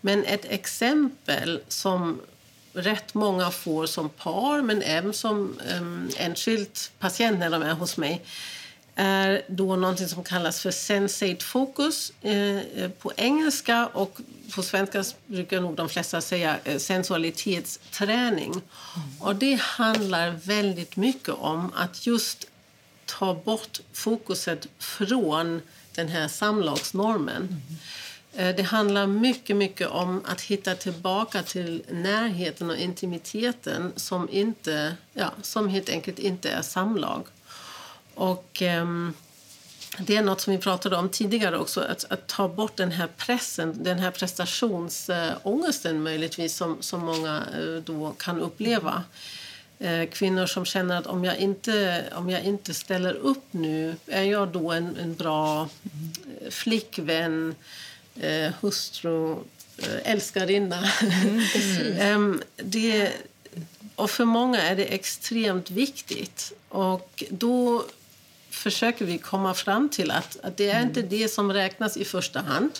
Men 0.00 0.24
ett 0.24 0.44
exempel 0.44 1.60
som 1.68 2.20
rätt 2.76 3.14
många 3.14 3.50
får 3.50 3.86
som 3.86 4.08
par, 4.08 4.62
men 4.62 4.82
även 4.82 5.12
som 5.12 5.58
um, 5.78 6.10
enskild 6.16 6.78
patient 6.98 7.38
när 7.38 7.50
de 7.50 7.62
är 7.62 7.74
hos 7.74 7.96
mig 7.96 8.22
är 8.96 9.42
då 9.48 9.76
någonting 9.76 10.08
som 10.08 10.24
kallas 10.24 10.60
för 10.60 10.70
sensate 10.70 11.44
focus 11.44 12.12
eh, 12.22 12.56
eh, 12.56 12.90
på 12.90 13.12
engelska 13.16 13.86
och 13.86 14.18
på 14.54 14.62
svenska 14.62 15.04
brukar 15.26 15.60
nog 15.60 15.76
de 15.76 15.88
flesta 15.88 16.20
säga 16.20 16.58
eh, 16.64 16.78
sensualitetsträning. 16.78 18.62
Och 19.20 19.36
det 19.36 19.60
handlar 19.60 20.30
väldigt 20.30 20.96
mycket 20.96 21.34
om 21.34 21.72
att 21.74 22.06
just 22.06 22.44
ta 23.04 23.34
bort 23.34 23.80
fokuset 23.92 24.66
från 24.78 25.62
den 25.94 26.08
här 26.08 26.28
samlagsnormen. 26.28 27.62
Eh, 27.72 28.15
Eh, 28.36 28.56
det 28.56 28.62
handlar 28.62 29.06
mycket, 29.06 29.56
mycket 29.56 29.88
om 29.88 30.22
att 30.24 30.40
hitta 30.40 30.74
tillbaka 30.74 31.42
till 31.42 31.82
närheten 31.88 32.70
och 32.70 32.76
intimiteten 32.76 33.92
som, 33.96 34.28
inte, 34.32 34.96
ja, 35.12 35.30
som 35.42 35.68
helt 35.68 35.88
enkelt 35.88 36.18
inte 36.18 36.50
är 36.50 36.62
samlag. 36.62 37.22
Och 38.14 38.62
ehm, 38.62 39.14
det 39.98 40.16
är 40.16 40.22
något 40.22 40.40
som 40.40 40.52
vi 40.52 40.58
pratade 40.58 40.96
om 40.96 41.08
tidigare 41.08 41.58
också, 41.58 41.80
att, 41.80 42.04
att 42.08 42.26
ta 42.26 42.48
bort 42.48 42.76
den 42.76 42.90
här 42.90 43.08
pressen, 43.16 43.82
den 43.82 43.98
här 43.98 44.10
prestationsångesten 44.10 46.02
möjligtvis 46.02 46.56
som, 46.56 46.76
som 46.80 47.00
många 47.00 47.42
eh, 47.58 47.82
då 47.84 48.14
kan 48.18 48.40
uppleva. 48.40 49.02
Eh, 49.78 50.08
kvinnor 50.08 50.46
som 50.46 50.64
känner 50.64 50.98
att 50.98 51.06
om 51.06 51.24
jag 51.24 51.36
inte, 51.36 52.04
om 52.14 52.30
jag 52.30 52.42
inte 52.44 52.74
ställer 52.74 53.14
upp 53.14 53.44
nu, 53.50 53.96
är 54.06 54.22
jag 54.22 54.48
då 54.48 54.72
en, 54.72 54.96
en 54.96 55.14
bra 55.14 55.62
eh, 55.62 56.50
flickvän, 56.50 57.54
eh, 58.20 58.52
hustru, 58.60 59.32
eh, 59.78 60.12
älskarinna? 60.12 60.84
Ehm, 61.98 62.42
det, 62.56 63.12
och 63.94 64.10
för 64.10 64.24
många 64.24 64.62
är 64.62 64.76
det 64.76 64.84
extremt 64.84 65.70
viktigt. 65.70 66.52
Och 66.68 67.24
då 67.30 67.84
försöker 68.50 69.04
vi 69.04 69.18
komma 69.18 69.54
fram 69.54 69.88
till 69.88 70.10
att, 70.10 70.36
att 70.42 70.56
det 70.56 70.70
är 70.70 70.82
inte 70.82 71.02
det 71.02 71.28
som 71.28 71.52
räknas 71.52 71.96
i 71.96 72.04
första 72.04 72.40
hand 72.40 72.70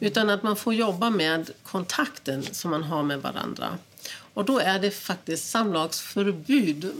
utan 0.00 0.30
att 0.30 0.42
man 0.42 0.56
får 0.56 0.74
jobba 0.74 1.10
med 1.10 1.50
kontakten 1.62 2.42
som 2.52 2.70
man 2.70 2.82
har 2.82 3.02
med 3.02 3.22
varandra. 3.22 3.78
Och 4.34 4.44
då 4.44 4.58
är 4.58 4.78
det 4.78 4.90
faktiskt 4.90 5.50
samlagsförbud. 5.50 6.92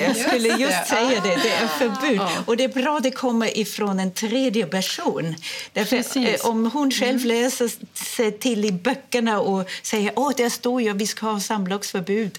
Jag 0.00 0.16
skulle 0.16 0.48
Just 0.48 0.86
säga 0.86 1.20
det. 1.20 1.36
Det 1.42 1.50
är 1.50 1.66
förbud. 1.66 2.20
Och 2.46 2.56
det 2.56 2.64
är 2.64 2.68
bra 2.68 2.96
att 2.96 3.02
det 3.02 3.10
kommer 3.10 3.58
ifrån 3.58 4.00
en 4.00 4.12
tredje 4.12 4.66
person. 4.66 5.34
Därför, 5.72 5.96
Precis. 5.96 6.44
eh, 6.44 6.50
om 6.50 6.70
hon 6.70 6.90
själv 6.90 7.24
läser 7.24 7.70
sig 8.14 8.38
till 8.38 8.64
i 8.64 8.72
böckerna 8.72 9.40
och 9.40 9.68
säger 9.82 10.28
att 10.30 10.36
det 10.36 10.50
står 10.50 10.90
att 10.90 10.96
vi 10.96 11.06
ska 11.06 11.26
ha 11.26 11.40
samlagsförbud 11.40 12.38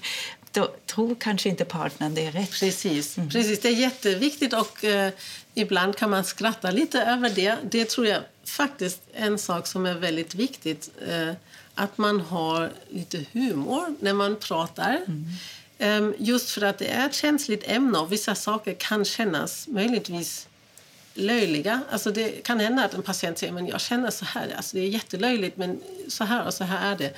då 0.53 0.73
tror 0.85 1.15
kanske 1.19 1.49
inte 1.49 1.65
partnern 1.65 2.15
det 2.15 2.25
är 2.25 2.31
rätt. 2.31 2.51
Precis, 2.51 3.15
Precis. 3.31 3.59
det 3.59 3.67
är 3.67 3.73
jätteviktigt 3.73 4.53
och 4.53 4.83
eh, 4.83 5.11
ibland 5.53 5.97
kan 5.97 6.09
man 6.09 6.23
skratta 6.23 6.71
lite 6.71 7.01
över 7.01 7.29
det. 7.29 7.57
Det 7.63 7.89
tror 7.89 8.07
jag 8.07 8.21
faktiskt 8.45 9.01
är 9.13 9.27
en 9.27 9.39
sak 9.39 9.67
som 9.67 9.85
är 9.85 9.93
väldigt 9.93 10.35
viktigt. 10.35 10.89
Eh, 11.09 11.33
att 11.75 11.97
man 11.97 12.21
har 12.21 12.71
lite 12.89 13.25
humor 13.31 13.95
när 13.99 14.13
man 14.13 14.35
pratar. 14.35 15.01
Eh, 15.77 16.09
just 16.17 16.49
för 16.49 16.61
att 16.61 16.77
det 16.77 16.87
är 16.87 17.05
ett 17.05 17.15
känsligt 17.15 17.63
ämne 17.67 17.97
och 17.97 18.11
vissa 18.11 18.35
saker 18.35 18.73
kan 18.73 19.05
kännas 19.05 19.67
möjligtvis 19.67 20.47
löjliga. 21.13 21.81
Alltså 21.91 22.11
det 22.11 22.43
kan 22.43 22.59
hända 22.59 22.85
att 22.85 22.93
en 22.93 23.01
patient 23.03 23.37
säger 23.37 23.53
men 23.53 23.67
jag 23.67 23.81
känner 23.81 24.09
så 24.09 24.25
här. 24.25 24.53
Alltså 24.57 24.77
det 24.77 24.83
är 24.83 24.87
jättelöjligt 24.87 25.57
men 25.57 25.81
så 26.07 26.23
här 26.23 26.47
och 26.47 26.53
så 26.53 26.63
här 26.63 26.91
är 26.91 26.97
det. 26.97 27.13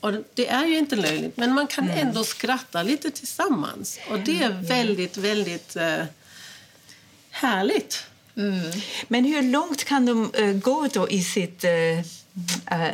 Och 0.00 0.12
det 0.34 0.48
är 0.48 0.66
ju 0.66 0.78
inte 0.78 0.96
löjligt 0.96 1.36
men 1.36 1.52
man 1.54 1.66
kan 1.66 1.90
ändå 1.90 2.24
skratta 2.24 2.82
lite 2.82 3.10
tillsammans. 3.10 3.98
Och 4.10 4.18
det 4.18 4.42
är 4.42 4.50
väldigt, 4.50 5.16
väldigt 5.16 5.76
eh, 5.76 6.04
härligt. 7.30 8.06
Men 9.08 9.24
hur 9.24 9.42
långt 9.42 9.84
kan 9.84 10.06
de 10.06 10.30
eh, 10.34 10.52
gå 10.52 10.88
då 10.92 11.08
i 11.08 11.22
sitt 11.22 11.64
eh, 11.64 11.70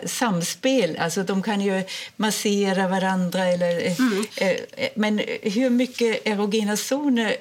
samspel? 0.07 0.97
Alltså, 0.97 1.23
de 1.23 1.43
kan 1.43 1.61
ju 1.61 1.85
massera 2.17 2.89
varandra. 2.89 3.47
Eller, 3.47 3.87
eh, 3.87 3.93
eh, 4.37 4.57
eh, 4.77 4.89
men 4.95 5.21
hur 5.43 5.71
mycket 5.71 6.27
erogena 6.27 6.77
zoner 6.77 7.37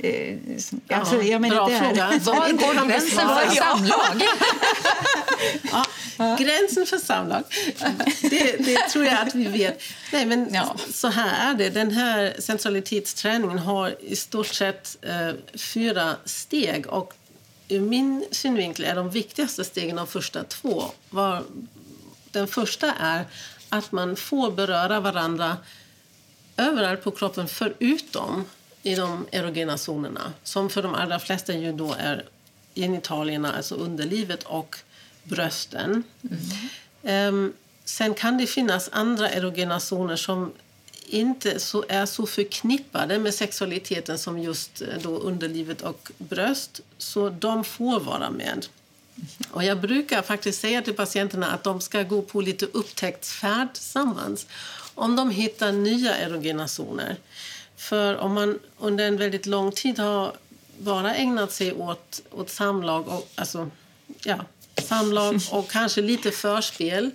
Eh, 0.00 0.36
alltså, 0.90 1.22
jag 1.22 1.40
menar, 1.40 1.56
bra 1.56 1.68
där. 1.68 1.80
fråga. 1.80 2.20
Var 2.24 2.52
går 2.52 2.74
kan 2.74 2.88
gränsen 2.88 3.28
för 3.28 3.54
samlag? 3.54 4.22
Ja, 6.18 6.36
gränsen 6.38 6.86
för 6.86 6.98
samlag, 6.98 7.42
det, 8.22 8.56
det 8.58 8.88
tror 8.88 9.04
jag 9.04 9.14
att 9.14 9.34
vi 9.34 9.44
vet. 9.44 9.82
Nej, 10.12 10.26
men 10.26 10.48
Ja. 10.52 10.76
Så 10.92 11.08
här 11.08 11.50
är 11.50 11.54
det. 11.58 11.70
Den 11.70 11.90
här 11.90 12.36
sensualitetsträningen 12.38 13.58
har 13.58 13.96
i 14.00 14.16
stort 14.16 14.46
sett 14.46 14.96
eh, 15.02 15.58
fyra 15.58 16.16
steg. 16.24 16.86
Och 16.86 17.12
ur 17.68 17.80
min 17.80 18.24
synvinkel 18.30 18.84
är 18.84 18.94
de 18.94 19.10
viktigaste 19.10 19.64
stegen 19.64 19.96
de 19.96 20.06
första 20.06 20.44
två. 20.44 20.84
Var, 21.10 21.42
den 22.30 22.46
första 22.46 22.92
är 22.92 23.24
att 23.68 23.92
man 23.92 24.16
får 24.16 24.50
beröra 24.50 25.00
varandra 25.00 25.56
överallt 26.56 27.04
på 27.04 27.10
kroppen 27.10 27.48
förutom 27.48 28.44
i 28.82 28.94
de 28.94 29.26
erogena 29.30 29.78
zonerna 29.78 30.32
som 30.42 30.70
för 30.70 30.82
de 30.82 30.94
allra 30.94 31.18
flesta 31.18 31.52
ju 31.52 31.72
då 31.72 31.94
är 31.98 32.24
genitalierna, 32.74 33.52
alltså 33.52 33.74
underlivet 33.74 34.42
och 34.42 34.76
brösten. 35.22 36.02
Ehm, 37.02 37.52
sen 37.84 38.14
kan 38.14 38.38
det 38.38 38.46
finnas 38.46 38.88
andra 38.92 39.30
erogena 39.30 39.80
zoner 39.80 40.16
som 40.16 40.52
inte 41.08 41.60
så, 41.60 41.84
är 41.88 42.06
så 42.06 42.26
förknippade 42.26 43.18
med 43.18 43.34
sexualiteten 43.34 44.18
som 44.18 44.38
just 44.38 44.82
eh, 44.82 44.88
då 45.02 45.18
underlivet 45.18 45.82
och 45.82 46.10
bröst, 46.18 46.80
så 46.98 47.28
de 47.30 47.64
får 47.64 48.00
vara 48.00 48.30
med. 48.30 48.66
Och 49.50 49.64
jag 49.64 49.80
brukar 49.80 50.22
faktiskt 50.22 50.60
säga 50.60 50.82
till 50.82 50.94
patienterna 50.94 51.46
att 51.46 51.64
de 51.64 51.80
ska 51.80 52.02
gå 52.02 52.22
på 52.22 52.40
lite 52.40 52.66
upptäcktsfärd 52.66 53.74
tillsammans 53.74 54.46
om 54.94 55.16
de 55.16 55.30
hittar 55.30 55.72
nya 55.72 56.18
erogena 56.18 56.68
zoner. 56.68 57.16
För 57.76 58.16
om 58.16 58.34
man 58.34 58.58
under 58.78 59.08
en 59.08 59.16
väldigt 59.16 59.46
lång 59.46 59.72
tid 59.72 59.98
har 59.98 60.32
bara 60.78 61.14
ägnat 61.14 61.52
sig 61.52 61.72
åt, 61.72 62.22
åt 62.30 62.50
samlag, 62.50 63.08
och, 63.08 63.28
alltså, 63.34 63.70
ja, 64.22 64.38
samlag 64.82 65.40
och 65.50 65.70
kanske 65.70 66.02
lite 66.02 66.30
förspel 66.30 67.10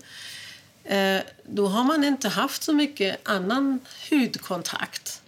då 1.43 1.67
har 1.67 1.83
man 1.83 2.03
inte 2.03 2.29
haft 2.29 2.63
så 2.63 2.73
mycket 2.73 3.27
annan 3.29 3.79
hudkontakt. 4.09 5.21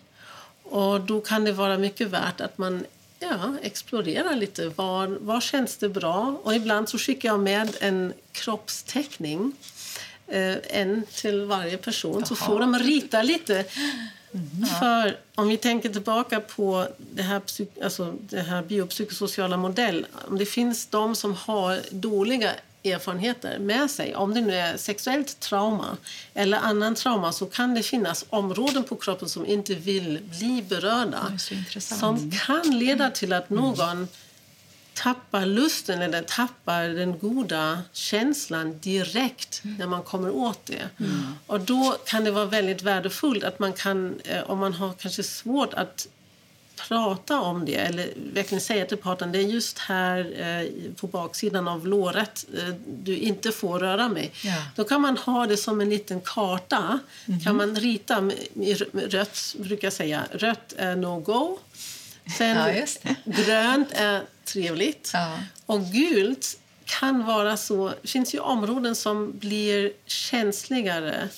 Och 0.64 1.02
då 1.02 1.22
kan 1.22 1.44
det 1.44 1.52
vara 1.52 1.78
mycket 1.78 2.08
värt 2.08 2.42
att 2.42 2.58
man 2.58 2.86
ja, 3.20 3.54
explorerar 3.62 4.36
lite. 4.36 4.70
Var, 4.70 5.08
var 5.08 5.42
känns 5.42 5.78
det 5.78 5.90
bra? 5.90 6.40
Och 6.44 6.56
ibland 6.56 6.90
så 6.90 6.98
skickar 6.98 7.30
jag 7.30 7.40
med 7.40 7.78
en 7.80 8.14
kroppsteckning. 8.32 9.54
Eh, 10.28 10.56
en 10.70 11.04
till 11.14 11.46
varje 11.46 11.78
person. 11.78 12.26
Så 12.26 12.36
får 12.36 12.60
de 12.60 12.80
rita 12.80 13.24
lite. 13.24 13.66
För 14.80 15.18
om 15.36 15.48
vi 15.48 15.58
tänker 15.58 15.90
tillbaka 15.90 16.40
på 16.40 16.88
det 16.98 17.22
här, 17.22 17.42
alltså 17.84 18.14
det 18.20 18.42
här 18.42 18.62
biopsykosociala 18.62 19.58
modell. 19.58 20.06
Om 20.28 20.38
det 20.38 20.46
finns 20.46 20.86
de 20.88 21.16
som 21.16 21.34
har 21.36 21.80
dåliga 21.92 22.52
erfarenheter 22.84 23.60
med 23.60 23.92
sig. 23.92 24.16
Om 24.16 24.34
det 24.34 24.42
nu 24.42 24.54
är 24.56 24.78
sexuellt 24.78 25.40
trauma 25.40 25.98
eller 26.34 26.58
annan 26.58 26.96
trauma 26.96 27.32
så 27.32 27.46
kan 27.46 27.74
det 27.74 27.84
finnas 27.84 28.26
områden 28.30 28.84
på 28.84 28.96
kroppen 28.96 29.30
som 29.30 29.46
inte 29.46 29.76
vill 29.76 30.20
bli 30.40 30.64
berörda. 30.70 31.38
Som 31.80 32.32
kan 32.32 32.80
leda 32.80 33.10
till 33.10 33.34
att 33.34 33.50
någon 33.50 34.08
tappar 34.94 35.46
lusten 35.46 36.02
eller 36.02 36.22
tappar 36.22 36.84
den 36.84 37.20
goda 37.20 37.82
känslan 37.94 38.80
direkt 38.80 39.62
när 39.64 39.88
man 39.88 40.04
kommer 40.04 40.30
åt 40.36 40.66
det. 40.66 40.90
Och 41.48 41.60
då 41.62 41.98
kan 42.06 42.24
det 42.24 42.32
vara 42.32 42.46
väldigt 42.46 42.82
värdefullt 42.82 43.44
att 43.44 43.60
man 43.60 43.74
kan, 43.74 44.20
eh, 44.24 44.50
om 44.50 44.60
man 44.60 44.74
har 44.74 44.94
kanske 44.94 45.24
svårt 45.24 45.74
att 45.74 46.08
prata 46.76 47.42
om 47.42 47.66
det 47.66 47.76
eller 47.76 48.14
verkligen 48.34 48.62
säga 48.62 48.86
till 48.86 48.98
partnern 48.98 49.32
det 49.32 49.40
är 49.40 49.44
just 49.44 49.80
här 49.80 50.20
eh, 50.40 50.94
på 50.96 51.08
baksidan 51.08 51.68
av 51.68 51.88
låret 51.88 52.46
eh, 52.58 52.76
du 52.88 53.18
inte 53.18 53.52
får 53.52 53.80
röra 53.80 54.10
mig. 54.10 54.32
Ja. 54.44 54.66
Då 54.76 54.84
kan 54.84 55.02
man 55.02 55.18
ha 55.18 55.48
det 55.48 55.58
som 55.58 55.82
en 55.82 55.90
liten 55.90 56.22
karta. 56.22 57.00
Kan 57.44 57.56
man 57.56 57.76
rita 57.76 58.22
med, 58.22 58.38
med 58.92 59.14
rött, 59.14 59.56
brukar 59.60 59.86
jag 59.86 59.94
säga. 59.94 60.24
Rött 60.32 60.74
är 60.78 60.96
no-go. 60.96 61.58
Sen 62.38 62.58
Ja, 62.58 63.16
grönt 63.26 63.92
är 63.92 64.22
trevligt. 64.46 65.12
Ja. 65.14 65.40
Och 65.66 65.82
gult 65.86 66.58
kan 66.86 67.26
vara 67.26 67.58
så... 67.58 67.94
Det 68.02 68.08
finns 68.08 68.36
ju 68.36 68.40
områden 68.40 68.96
som 68.96 69.40
blir 69.40 69.92
känsligare 70.06 71.30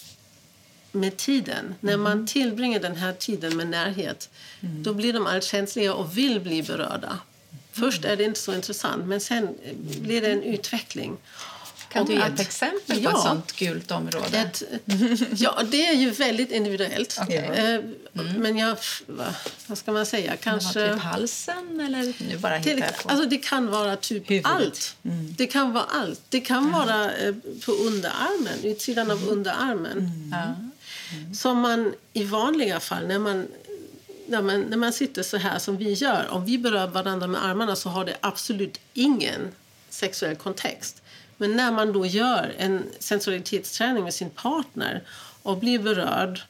med 0.96 1.18
tiden. 1.18 1.76
När 1.80 1.98
man 1.98 2.28
tillbringar 2.28 2.80
den 2.80 2.96
här 2.96 3.14
tiden 3.14 3.58
med 3.58 3.68
närhet 3.68 4.30
då 4.60 4.94
blir 4.94 5.14
de 5.14 5.28
allt 5.28 5.44
känsligare 5.44 5.94
och 5.94 6.18
vill 6.18 6.40
bli 6.40 6.64
berörda. 6.64 7.20
Först 7.72 8.06
är 8.06 8.16
det 8.18 8.24
inte 8.24 8.40
så 8.40 8.54
intressant, 8.54 9.06
men 9.06 9.20
sen 9.20 9.50
blir 10.02 10.22
det 10.22 10.32
en 10.32 10.44
utveckling. 10.44 11.18
Kan 11.90 12.02
Och 12.02 12.08
du 12.08 12.14
ge 12.14 12.22
att- 12.22 12.34
ett 12.34 12.40
exempel 12.40 12.98
på 12.98 13.04
Ja. 13.04 13.12
ett 13.18 13.22
sånt 13.24 13.52
gult 13.56 13.92
område? 13.92 14.38
Ett, 14.38 14.64
ja, 15.40 15.62
det 15.72 15.88
är 15.88 15.94
ju 15.94 16.10
väldigt 16.10 16.52
individuellt. 16.52 17.18
Okej. 17.22 17.38
Eh, 17.38 17.80
Men 18.38 18.58
jag... 18.58 18.78
va- 19.08 19.36
Vad 19.68 19.78
ska 19.78 19.92
man 19.92 20.06
säga? 20.06 20.36
Kan 20.36 20.54
det 20.58 20.64
Kanske... 20.64 20.90
typ 20.94 21.00
halsen 21.02 21.80
eller 21.80 22.14
nu 22.30 22.38
bara 22.38 22.60
på? 22.60 23.10
alltså 23.10 23.26
det 23.30 23.38
kan 23.38 23.68
vara 23.68 23.96
typ 23.96 24.30
Huvudet. 24.30 24.52
allt. 24.52 24.96
Det 25.38 25.48
kan 25.48 25.74
vara 25.74 25.84
allt. 25.84 26.22
Det 26.30 26.40
kan 26.40 26.72
vara 26.72 27.12
eh, 27.12 27.36
på 27.66 27.72
underarmen, 27.72 28.60
utsidan 28.64 29.12
av 29.12 29.28
underarmen. 29.30 30.12
Mm. 31.14 31.34
Som 31.34 31.60
man 31.60 31.94
i 32.14 32.24
vanliga 32.24 32.80
fall, 32.80 33.08
när 33.08 33.20
man, 33.20 33.48
när, 34.28 34.42
man, 34.42 34.62
när 34.62 34.78
man 34.78 34.94
sitter 34.94 35.24
så 35.24 35.38
här 35.38 35.60
som 35.60 35.78
vi 35.78 35.94
gör, 35.94 36.28
om 36.30 36.46
vi 36.46 36.58
berör 36.58 36.88
varandra 36.88 37.28
med 37.28 37.46
armarna 37.46 37.76
så 37.76 37.90
har 37.90 38.06
det 38.06 38.18
absolut 38.22 38.80
ingen 38.94 39.52
sexuell 39.90 40.36
kontext. 40.36 41.02
Men 41.38 41.56
när 41.56 41.72
man 41.72 41.94
då 41.94 42.06
gör 42.06 42.54
en 42.58 42.84
sensualitetsträning 43.00 44.04
med 44.04 44.14
sin 44.14 44.30
partner 44.30 45.04
och 45.44 45.58
blir 45.58 45.80
berörd 45.80 46.42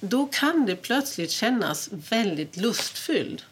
då 0.00 0.26
kan 0.26 0.66
det 0.66 0.76
plötsligt 0.76 1.30
kännas 1.30 1.88
väldigt 1.92 2.56
lustfylld. 2.56 3.42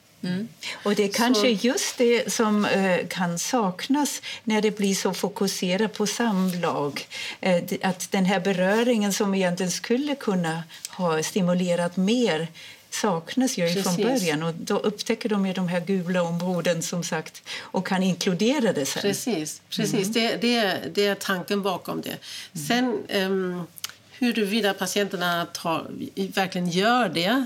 Och 0.82 0.94
det 0.94 1.04
är 1.04 1.12
kanske 1.12 1.48
just 1.48 1.98
det 1.98 2.32
som 2.32 2.64
eh, 2.64 3.06
kan 3.08 3.38
saknas 3.38 4.22
när 4.44 4.62
det 4.62 4.70
blir 4.70 4.94
så 4.94 5.14
fokuserat 5.14 5.92
på 5.92 6.06
samlag. 6.06 7.06
Eh, 7.40 7.62
det- 7.68 7.84
att 7.84 8.10
den 8.10 8.24
här 8.24 8.40
beröringen 8.40 9.12
som 9.12 9.34
egentligen 9.34 9.72
skulle 9.72 10.14
kunna 10.14 10.62
ha 10.90 11.22
stimulerat 11.22 11.96
mer 11.96 12.48
saknas 12.90 13.58
ju 13.58 13.68
från 13.72 13.96
Precis. 13.96 14.04
början. 14.04 14.42
Och 14.42 14.54
då 14.54 14.76
upptäcker 14.78 15.28
de 15.28 15.46
ju 15.46 15.52
de 15.52 15.68
här 15.68 15.80
gula 15.80 16.22
områden 16.22 16.82
som 16.82 17.04
sagt 17.04 17.42
och 17.58 17.86
kan 17.86 18.02
inkludera 18.02 18.72
det 18.72 18.86
sen. 18.86 19.02
Precis, 19.02 19.62
precis. 19.70 20.08
Det, 20.08 20.36
det, 20.36 20.56
är, 20.56 20.90
det 20.94 21.06
är 21.06 21.14
tanken 21.14 21.62
bakom 21.62 22.00
det. 22.00 22.16
Sen 22.68 22.98
um, 23.14 23.66
huruvida 24.18 24.74
patienterna 24.74 25.46
tar, 25.46 25.86
verkligen 26.34 26.68
gör 26.70 27.08
det 27.08 27.44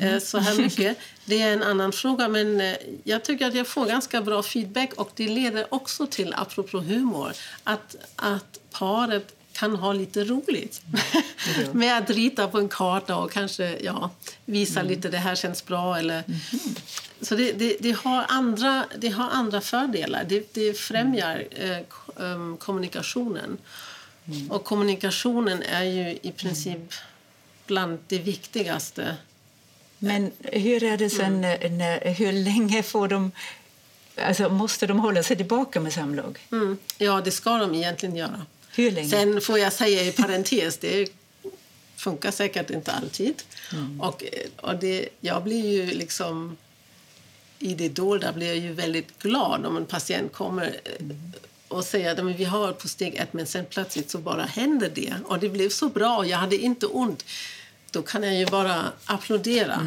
eh, 0.00 0.18
så 0.18 0.38
här 0.38 0.54
mycket, 0.54 0.98
det 1.24 1.42
är 1.42 1.52
en 1.52 1.62
annan 1.62 1.92
fråga. 1.92 2.28
Men 2.28 2.60
eh, 2.60 2.76
jag 3.04 3.24
tycker 3.24 3.46
att 3.46 3.54
jag 3.54 3.66
får 3.66 3.86
ganska 3.86 4.22
bra 4.22 4.42
feedback 4.42 4.92
och 4.94 5.10
det 5.14 5.28
leder 5.28 5.74
också 5.74 6.06
till, 6.06 6.34
apropå 6.34 6.78
humor, 6.78 7.32
att, 7.64 7.96
att 8.16 8.58
paret 8.70 9.34
kan 9.52 9.76
ha 9.76 9.92
lite 9.92 10.24
roligt 10.24 10.82
med 11.72 11.98
att 11.98 12.10
rita 12.10 12.48
på 12.48 12.58
en 12.58 12.68
karta 12.68 13.16
och 13.16 13.32
kanske 13.32 13.78
ja, 13.80 14.10
visa 14.44 14.82
lite 14.82 15.08
det 15.08 15.18
här 15.18 15.34
känns 15.34 15.66
bra. 15.66 15.98
Eller, 15.98 16.22
Så 17.20 17.34
det, 17.34 17.52
det, 17.52 17.76
det, 17.80 17.92
har 17.92 18.24
andra, 18.28 18.84
det 18.98 19.08
har 19.08 19.30
andra 19.30 19.60
fördelar. 19.60 20.24
Det, 20.28 20.54
det 20.54 20.78
främjar 20.78 21.44
eh, 21.50 21.78
ko- 21.88 22.12
kommunikationen. 24.24 24.50
Och 24.50 24.64
kommunikationen 24.64 25.62
är 25.62 25.82
ju 25.82 26.18
i 26.22 26.32
princip 26.36 26.92
bland 27.66 27.98
det 28.08 28.18
viktigaste. 28.18 29.16
Men 29.98 30.32
hur 30.38 30.82
är 30.82 30.96
det 30.96 31.10
sen 31.10 31.40
när, 31.40 31.68
när, 31.68 32.14
hur 32.14 32.32
länge 32.32 32.82
får 32.82 33.08
de 33.08 33.32
Alltså, 34.16 34.48
måste 34.48 34.86
de 34.86 34.98
hålla 34.98 35.22
sig 35.22 35.36
tillbaka 35.36 35.80
med 35.80 35.92
samlag? 35.92 36.38
Mm. 36.52 36.78
Ja, 36.98 37.20
det 37.20 37.30
ska 37.30 37.58
de 37.58 37.74
egentligen 37.74 38.16
göra. 38.16 38.46
Hur 38.70 38.90
länge? 38.90 39.08
Sen 39.08 39.40
får 39.40 39.58
jag 39.58 39.72
säga 39.72 40.02
i 40.02 40.12
parentes, 40.12 40.78
det 40.78 41.12
funkar 41.96 42.30
säkert 42.30 42.70
inte 42.70 42.92
alltid. 42.92 43.42
Och, 44.00 44.24
och 44.56 44.76
det, 44.76 45.08
jag 45.20 45.42
blir 45.42 45.66
ju 45.66 45.86
liksom... 45.86 46.56
I 47.58 47.74
det 47.74 47.88
dolda 47.88 48.32
blir 48.32 48.46
jag 48.46 48.56
ju 48.56 48.72
väldigt 48.72 49.18
glad 49.18 49.66
om 49.66 49.76
en 49.76 49.86
patient 49.86 50.32
kommer 50.32 50.80
eh, 50.84 51.06
och 51.72 51.84
säger 51.84 52.12
att 52.12 52.24
"Men 52.24 52.36
vi 52.36 52.44
har 52.44 52.72
på 52.72 52.88
steg 52.88 53.14
ett 53.14 53.32
men 53.32 53.46
sen 53.46 53.64
plötsligt 53.70 54.10
så 54.10 54.18
bara 54.18 54.44
händer 54.44 54.90
det. 54.94 55.14
Och 55.24 55.38
det 55.38 55.48
blev 55.48 55.68
så 55.68 55.88
bra 55.88 56.26
jag 56.26 56.38
hade 56.38 56.56
inte 56.56 56.86
ont. 56.86 57.24
Då 57.90 58.02
kan 58.02 58.22
jag 58.22 58.34
ju 58.34 58.46
bara 58.46 58.84
applådera. 59.04 59.86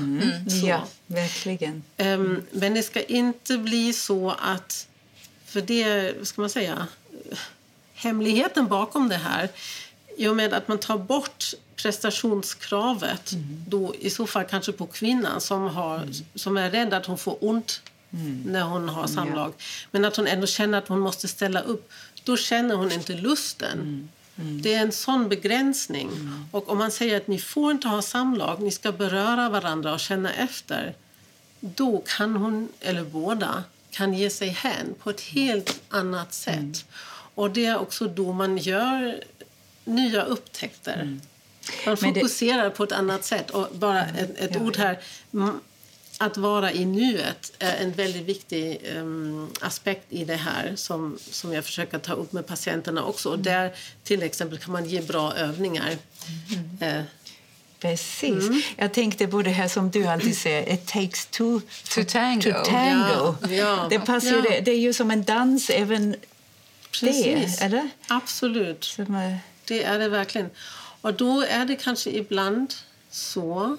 Så. 0.62 0.68
Ja, 0.68 0.88
verkligen. 1.08 1.84
Ehm, 1.98 2.42
men 2.52 2.74
det 2.74 2.84
ska 2.84 3.02
inte 3.02 3.58
bli 3.58 3.94
så 3.94 4.36
att... 4.40 4.88
För 5.46 5.62
det, 5.62 6.14
vad 6.18 6.28
ska 6.28 6.42
man 6.42 6.50
säga? 6.50 6.88
Hemligheten 7.94 8.68
bakom 8.68 9.10
det 9.10 9.16
här, 9.18 9.50
i 10.18 10.28
och 10.28 10.36
med 10.36 10.54
att 10.54 10.68
man 10.68 10.78
tar 10.78 10.98
bort 10.98 11.46
prestationskravet 11.76 13.32
då 13.68 13.96
i 14.00 14.10
så 14.10 14.28
fall 14.28 14.44
kanske 14.44 14.72
på 14.72 14.88
kvinnan 14.88 15.42
som, 15.42 15.62
har, 15.68 16.08
som 16.36 16.58
är 16.58 16.72
rädd 16.72 16.94
att 16.94 17.06
hon 17.06 17.18
får 17.18 17.38
ont 17.42 17.82
när 18.46 18.62
hon 18.64 18.90
har 18.90 19.08
samlag. 19.08 19.54
Men 19.92 20.06
att 20.06 20.16
hon 20.16 20.28
ändå 20.28 20.48
känner 20.48 20.78
att 20.78 20.88
hon 20.88 21.00
måste 21.00 21.28
ställa 21.28 21.62
upp. 21.62 21.92
Då 22.24 22.38
känner 22.38 22.76
hon 22.76 22.92
inte 22.92 23.14
lusten. 23.14 24.10
Det 24.36 24.74
är 24.74 24.82
en 24.82 24.92
sån 24.92 25.30
begränsning. 25.30 26.10
Och 26.52 26.70
om 26.70 26.78
man 26.78 26.92
säger 26.92 27.18
att 27.18 27.28
ni 27.28 27.40
får 27.40 27.72
inte 27.72 27.88
ha 27.88 28.02
samlag, 28.02 28.62
ni 28.62 28.72
ska 28.72 28.92
beröra 28.92 29.50
varandra 29.50 29.94
och 29.94 30.00
känna 30.00 30.34
efter. 30.34 30.96
Då 31.60 32.04
kan 32.18 32.36
hon, 32.36 32.70
eller 32.80 33.04
båda, 33.04 33.64
kan 33.92 34.14
ge 34.14 34.30
sig 34.30 34.48
hän 34.50 34.94
på 35.00 35.10
ett 35.10 35.22
helt 35.22 35.82
annat 35.90 36.34
sätt. 36.34 36.86
Och 37.36 37.52
det 37.52 37.66
är 37.66 37.78
också 37.78 38.08
då 38.08 38.34
man 38.34 38.58
gör 38.58 39.24
nya 39.86 40.24
upptäckter. 40.24 41.20
Man 41.86 41.98
Men 42.02 42.14
det- 42.14 42.20
fokuserar 42.20 42.70
på 42.70 42.84
ett 42.84 42.92
annat 42.92 43.24
sätt. 43.26 43.50
Och 43.50 43.68
bara 43.74 44.06
ett, 44.06 44.38
ett 44.40 44.56
ord 44.62 44.78
här. 44.78 45.00
Mm, 46.20 46.32
Att 46.32 46.38
vara 46.38 46.72
i 46.72 46.86
nuet 46.86 47.52
är 47.60 47.76
en 47.84 47.92
väldigt 47.92 48.22
viktig 48.24 48.82
em, 48.96 49.50
aspekt 49.62 50.06
i 50.10 50.26
det 50.26 50.36
här 50.36 50.74
som, 50.76 51.18
som 51.32 51.54
jag 51.54 51.66
försöker 51.66 52.00
ta 52.00 52.14
upp 52.14 52.32
med 52.34 52.48
patienterna 52.48 53.04
också. 53.04 53.30
Och 53.30 53.40
där 53.40 53.74
till 54.04 54.24
exempel 54.24 54.58
kan 54.60 54.72
man 54.72 54.86
ge 54.86 55.02
bra 55.02 55.34
övningar. 55.34 55.98
Eh, 56.82 57.02
Precis. 57.80 58.24
Mm. 58.48 58.62
Jag 58.78 58.94
tänkte 58.94 59.28
på 59.28 59.42
det 59.42 59.50
här 59.50 59.68
som 59.68 59.92
du 59.92 60.06
alltid 60.06 60.38
säger, 60.38 60.74
it 60.74 60.88
takes 60.88 61.26
two 61.26 61.60
To 61.96 62.04
tango. 62.08 62.42
To 62.42 62.66
tango. 62.66 63.36
Ja, 63.42 63.50
ja. 63.50 63.88
Det, 63.90 64.00
passar 64.00 64.28
ju 64.30 64.36
Ja. 64.36 64.42
det. 64.42 64.60
det 64.60 64.72
är 64.72 64.80
ju 64.80 64.94
som 64.94 65.12
en 65.12 65.24
dans 65.24 65.70
även 65.70 66.16
precis. 66.92 67.58
det, 67.60 67.66
eller? 67.66 67.90
Absolut. 68.08 68.84
Som, 68.84 69.16
eh, 69.16 69.38
Det 69.66 69.84
är 69.84 70.00
det 70.00 70.10
verkligen. 70.10 70.50
Och 71.02 71.14
då 71.14 71.42
är 71.42 71.66
det 71.66 71.76
kanske 71.76 72.10
ibland 72.10 72.74
så... 73.12 73.78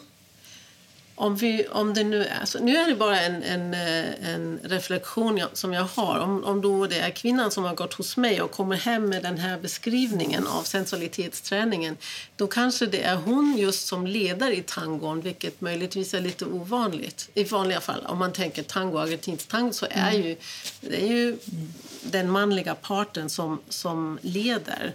Om, 1.19 1.37
vi, 1.37 1.67
om 1.69 1.95
det 1.95 2.05
nu 2.05 2.25
är 2.25 2.45
så, 2.45 2.59
nu 2.59 2.77
är 2.77 2.89
det 2.89 2.95
bara 2.95 3.21
en, 3.21 3.43
en, 3.43 3.75
eh, 3.75 4.35
en 4.35 4.61
reflektion 4.63 5.39
jag, 5.39 5.49
som 5.53 5.73
jag 5.73 5.85
har. 5.85 6.19
Om, 6.19 6.45
om 6.45 6.61
då 6.61 6.87
det 6.87 6.99
är 6.99 7.11
kvinnan 7.11 7.51
som 7.51 7.65
har 7.65 7.75
gått 7.75 7.95
hos 7.95 8.17
mig 8.17 8.43
och 8.43 8.51
kommer 8.51 8.77
hem 8.77 9.09
med 9.09 9.23
den 9.23 9.39
här 9.39 9.59
beskrivningen 9.59 10.47
av 10.47 10.63
sensualitetsträningen 10.63 11.97
då 12.37 12.47
kanske 12.47 12.87
det 12.87 13.03
är 13.03 13.17
hon 13.17 13.57
just 13.59 13.87
som 13.87 14.07
leder 14.07 14.51
i 14.51 14.63
tangon, 14.63 15.21
vilket 15.21 15.61
möjligtvis 15.61 16.15
är 16.15 16.21
lite 16.21 16.45
ovanligt. 16.45 17.29
I 17.35 17.45
vanliga 17.45 17.81
fall, 17.81 18.07
om 18.07 18.19
man 18.19 18.33
tänker 18.33 18.63
tango, 18.63 18.99
argentinsk 18.99 19.49
tango, 19.49 19.73
så 19.73 19.87
är 19.91 20.13
ju, 20.13 20.37
det 20.81 21.03
är 21.03 21.07
ju 21.07 21.39
den 22.03 22.31
manliga 22.31 22.75
parten 22.75 23.31
som, 23.31 23.61
som 23.69 24.19
leder. 24.23 24.95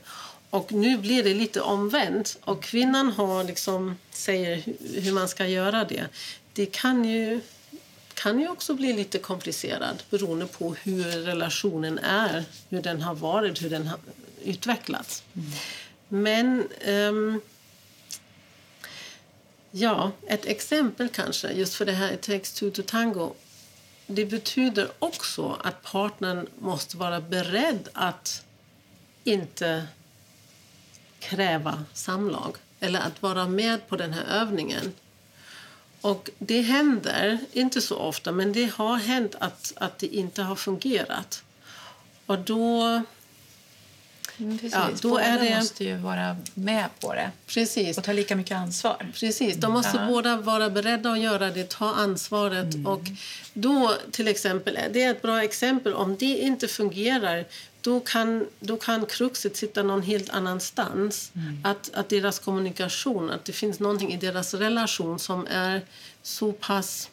Och 0.51 0.71
nu 0.71 0.97
blir 0.97 1.23
det 1.23 1.33
lite 1.33 1.61
omvänt. 1.61 2.37
Och 2.43 2.63
kvinnan 2.63 3.11
har 3.11 3.43
liksom, 3.43 3.97
säger 4.11 4.63
hur 5.01 5.11
man 5.11 5.27
ska 5.27 5.47
göra 5.47 5.83
det. 5.83 6.07
Det 6.53 6.65
kan 6.65 7.05
ju, 7.05 7.41
kan 8.13 8.39
ju 8.39 8.49
också 8.49 8.73
bli 8.73 8.93
lite 8.93 9.19
komplicerat 9.19 10.09
beroende 10.09 10.47
på 10.47 10.75
hur 10.83 11.03
relationen 11.03 11.99
är, 11.99 12.43
hur 12.69 12.81
den 12.81 13.01
har 13.01 13.15
varit, 13.15 13.61
hur 13.61 13.69
den 13.69 13.87
har 13.87 13.99
utvecklats. 14.43 15.23
Men 16.07 16.67
um, 16.87 17.41
ja, 19.71 20.11
ett 20.27 20.45
exempel 20.45 21.09
kanske, 21.09 21.51
just 21.51 21.73
för 21.73 21.85
det 21.85 21.91
här 21.91 22.13
It 22.13 22.21
takes 22.21 22.53
two 22.53 22.69
to 22.69 22.81
tango. 22.85 23.33
Det 24.07 24.25
betyder 24.25 24.91
också 24.99 25.57
att 25.63 25.83
partnern 25.83 26.47
måste 26.59 26.97
vara 26.97 27.21
beredd 27.21 27.89
att 27.93 28.45
inte 29.23 29.87
kräva 31.21 31.83
samlag 31.93 32.55
eller 32.79 32.99
att 32.99 33.21
vara 33.21 33.47
med 33.47 33.87
på 33.87 33.95
den 33.95 34.13
här 34.13 34.23
övningen. 34.41 34.93
Och 36.01 36.29
det 36.37 36.61
händer, 36.61 37.37
inte 37.53 37.81
så 37.81 37.95
ofta, 37.97 38.31
men 38.31 38.53
det 38.53 38.71
har 38.71 38.95
hänt 38.97 39.35
att, 39.39 39.73
att 39.75 39.99
det 39.99 40.07
inte 40.07 40.41
har 40.43 40.55
fungerat. 40.55 41.43
Och 42.25 42.39
då... 42.39 43.01
Mm, 44.37 44.57
precis. 44.57 44.73
Ja, 44.73 44.87
då 45.01 45.09
Båda 45.09 45.23
är 45.23 45.39
det- 45.39 45.55
måste 45.57 45.83
ju 45.83 45.95
vara 45.97 46.37
med 46.53 46.85
på 46.99 47.13
det 47.13 47.31
Precis. 47.47 47.97
och 47.97 48.03
ta 48.03 48.13
lika 48.13 48.35
mycket 48.35 48.57
ansvar. 48.57 49.11
Precis, 49.13 49.55
de 49.55 49.73
måste 49.73 49.97
Ja. 49.97 50.05
båda 50.07 50.37
vara 50.37 50.69
beredda 50.69 51.11
att 51.11 51.19
göra 51.19 51.49
det, 51.51 51.69
ta 51.69 51.93
ansvaret. 51.93 52.75
Och 52.85 53.01
då, 53.53 53.93
till 54.11 54.27
exempel, 54.27 54.79
det 54.93 55.03
är 55.03 55.11
ett 55.11 55.21
bra 55.21 55.43
exempel. 55.43 55.93
Om 55.93 56.15
det 56.17 56.25
inte 56.37 56.67
fungerar, 56.67 57.45
då 57.81 57.99
kan, 57.99 58.47
då 58.59 58.77
kan 58.77 59.05
kruxet 59.05 59.57
sitta 59.57 59.83
någon 59.83 60.01
helt 60.01 60.29
annanstans. 60.29 61.31
Att, 61.63 61.89
att 61.93 62.09
deras 62.09 62.39
kommunikation, 62.39 63.29
att 63.29 63.45
det 63.45 63.53
finns 63.53 63.79
någonting 63.79 64.13
i 64.13 64.17
deras 64.17 64.53
relation 64.53 65.19
som 65.19 65.47
är 65.47 65.81
så 66.23 66.51
pass, 66.51 67.09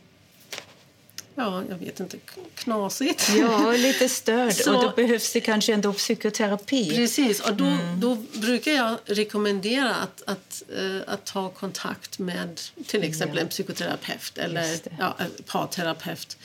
ja, 1.34 1.62
jag 1.68 1.76
vet 1.78 2.00
inte, 2.00 2.16
knasigt. 2.54 3.28
ja, 3.38 3.72
lite 3.72 4.08
störd. 4.20 4.52
Så- 4.52 4.76
och 4.76 4.82
då 4.82 4.92
behövs 4.96 5.32
det 5.32 5.40
kanske 5.40 5.72
ändå 5.74 5.92
psykoterapi. 5.92 6.96
Precis, 6.96 7.40
och 7.40 7.54
då, 7.54 7.78
då 7.96 8.14
brukar 8.40 8.72
jag 8.72 8.96
rekommendera 9.04 9.94
att, 9.94 10.22
att, 10.26 10.62
eh, 10.76 11.12
att 11.14 11.24
ta 11.26 11.48
kontakt 11.50 12.18
med 12.18 12.60
till 12.86 13.02
exempel 13.04 13.38
en 13.38 13.48
psykoterapeut 13.48 14.38
eller 14.38 14.76
ja, 14.98 15.16
parterapeut. 15.46 16.36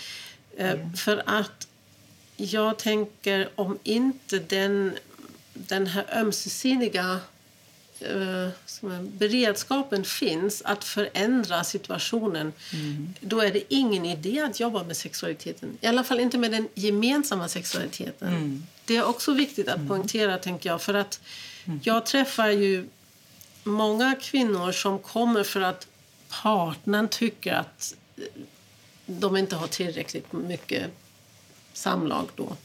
Eh, 0.57 0.91
För 0.95 1.23
att 1.25 1.67
jag 2.43 2.77
tänker 2.79 3.49
om 3.55 3.79
inte 3.83 4.39
den, 4.39 4.97
den 5.53 5.87
här 5.87 6.05
ömsesidiga 6.19 7.19
eh, 7.99 8.49
man- 8.81 9.11
beredskapen 9.17 10.03
finns 10.05 10.61
att 10.65 10.83
förändra 10.83 11.63
situationen 11.63 12.53
då 13.19 13.39
är 13.41 13.51
det 13.53 13.73
ingen 13.73 14.05
idé 14.05 14.39
att 14.41 14.59
jobba 14.59 14.83
med 14.83 14.97
sexualiteten. 14.97 15.77
I 15.81 15.87
alla 15.87 16.03
fall 16.03 16.19
inte 16.19 16.37
med 16.37 16.51
den 16.51 16.67
gemensamma 16.73 17.47
sexualiteten. 17.47 18.67
Det 18.85 18.97
är 18.97 19.03
också 19.05 19.33
viktigt 19.33 19.67
att 19.67 19.87
poängtera, 19.87 20.37
tänker 20.37 20.69
jag. 20.69 20.81
För 20.81 20.93
att 20.93 21.19
jag 21.83 22.05
träffar 22.05 22.49
ju 22.49 22.87
många 23.63 24.15
kvinnor 24.21 24.71
som 24.71 24.99
kommer 24.99 25.43
för 25.43 25.61
att 25.61 25.87
partnern 26.29 27.07
tycker 27.07 27.53
att 27.53 27.95
de 29.05 29.37
inte 29.37 29.55
har 29.55 29.67
tillräckligt 29.67 30.33
mycket 30.33 30.83
samlag 31.73 32.29
då. 32.35 32.55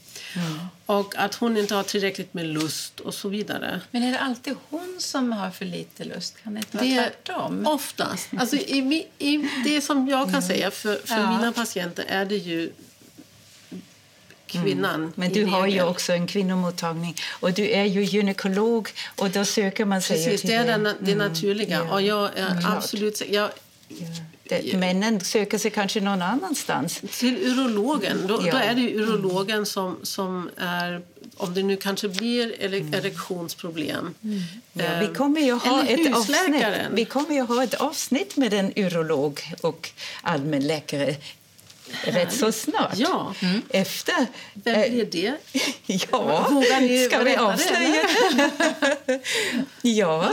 Och 0.87 1.15
att 1.17 1.35
hon 1.35 1.57
inte 1.57 1.75
har 1.75 1.83
tillräckligt 1.83 2.35
med 2.35 2.47
lust 2.47 3.01
och 3.01 3.15
så 3.15 3.29
vidare. 3.29 3.81
Men 3.91 4.03
är 4.03 4.13
det 4.13 4.19
alltid 4.19 4.55
hon 4.71 4.97
som 4.99 5.33
har 5.33 5.51
för 5.51 5.65
lite 5.65 6.05
lust? 6.05 6.37
Kan 6.43 6.55
det 6.55 6.59
inte 6.59 6.77
vara 6.77 6.87
Det 6.87 6.97
är 6.97 7.11
tvärtom? 7.25 7.67
oftast. 7.67 8.29
Alltså, 8.39 8.57
i, 8.57 9.07
i 9.19 9.49
det 9.65 9.81
som 9.81 10.09
jag 10.09 10.33
kan 10.33 10.43
säga 10.43 10.71
för, 10.71 11.01
för 11.05 11.15
Ja. 11.15 11.31
mina 11.39 11.53
patienter 11.53 12.05
är 12.09 12.25
det 12.25 12.37
ju 12.37 12.71
kvinnan 14.47 15.13
Men 15.17 15.31
i 15.31 15.35
du 15.35 15.45
har 15.45 15.67
ju 15.67 15.83
också 15.83 16.13
en 16.13 16.27
kvinnomottagning 16.27 17.15
och 17.41 17.53
du 17.53 17.69
är 17.71 17.85
ju 17.85 18.05
gynekolog 18.05 18.89
och 19.17 19.31
då 19.31 19.45
söker 19.45 19.85
man 19.85 20.03
sig 20.03 20.25
Precis, 20.25 20.41
till 20.41 20.51
det 20.51 20.57
är 20.57 20.79
det. 20.79 20.85
det, 20.85 20.95
det 21.01 21.15
naturliga. 21.15 21.83
Och 21.83 22.03
jag 22.03 22.31
är 22.39 22.61
klart. 22.61 22.77
absolut... 22.77 23.23
Jag, 23.31 23.51
Männen 24.75 25.21
söker 25.21 25.59
sig 25.59 25.71
kanske 25.71 26.01
någon 26.01 26.23
annanstans. 26.23 27.01
till 27.19 27.37
urologen. 27.47 28.27
Då, 28.27 28.43
Ja. 28.47 28.53
då 28.53 28.59
är 28.59 28.75
det 28.75 28.81
ju 28.81 29.03
urologen 29.03 29.67
som, 29.67 29.97
som 30.03 30.51
är... 30.57 31.03
Om 31.37 31.55
det 31.55 31.63
nu 31.63 31.77
kanske 31.77 32.09
blir 32.09 32.53
ele- 32.61 32.81
Mm. 32.81 32.95
erektionsproblem. 32.95 34.15
Ja, 34.73 34.85
vi 35.01 35.07
Eh, 35.07 35.13
kommer 35.13 35.41
ju 35.41 35.53
ha 35.53 35.83
ett 35.85 36.15
avsnitt. 36.17 36.65
Vi 36.93 37.05
kommer 37.05 37.35
ju 37.35 37.41
ha 37.41 37.63
ett 37.65 37.75
avsnitt 37.75 38.37
med 38.37 38.55
en 38.55 38.73
urolog 38.77 39.41
och 39.61 39.91
allmänläkare 40.23 41.17
rätt 42.05 42.33
så 42.33 42.53
snart. 42.53 42.97
Ja. 42.97 43.35
Efter. 43.71 44.27
Vem 44.55 44.75
eh, 44.83 44.91
blir 44.91 45.05
det? 45.05 45.35
Ja, 46.11 46.49
Vågar 46.51 46.81
ni 46.81 47.05
ska 47.05 47.19
vi 47.23 47.37
avslöja 47.37 48.05
det? 49.07 49.21
ja. 49.83 50.33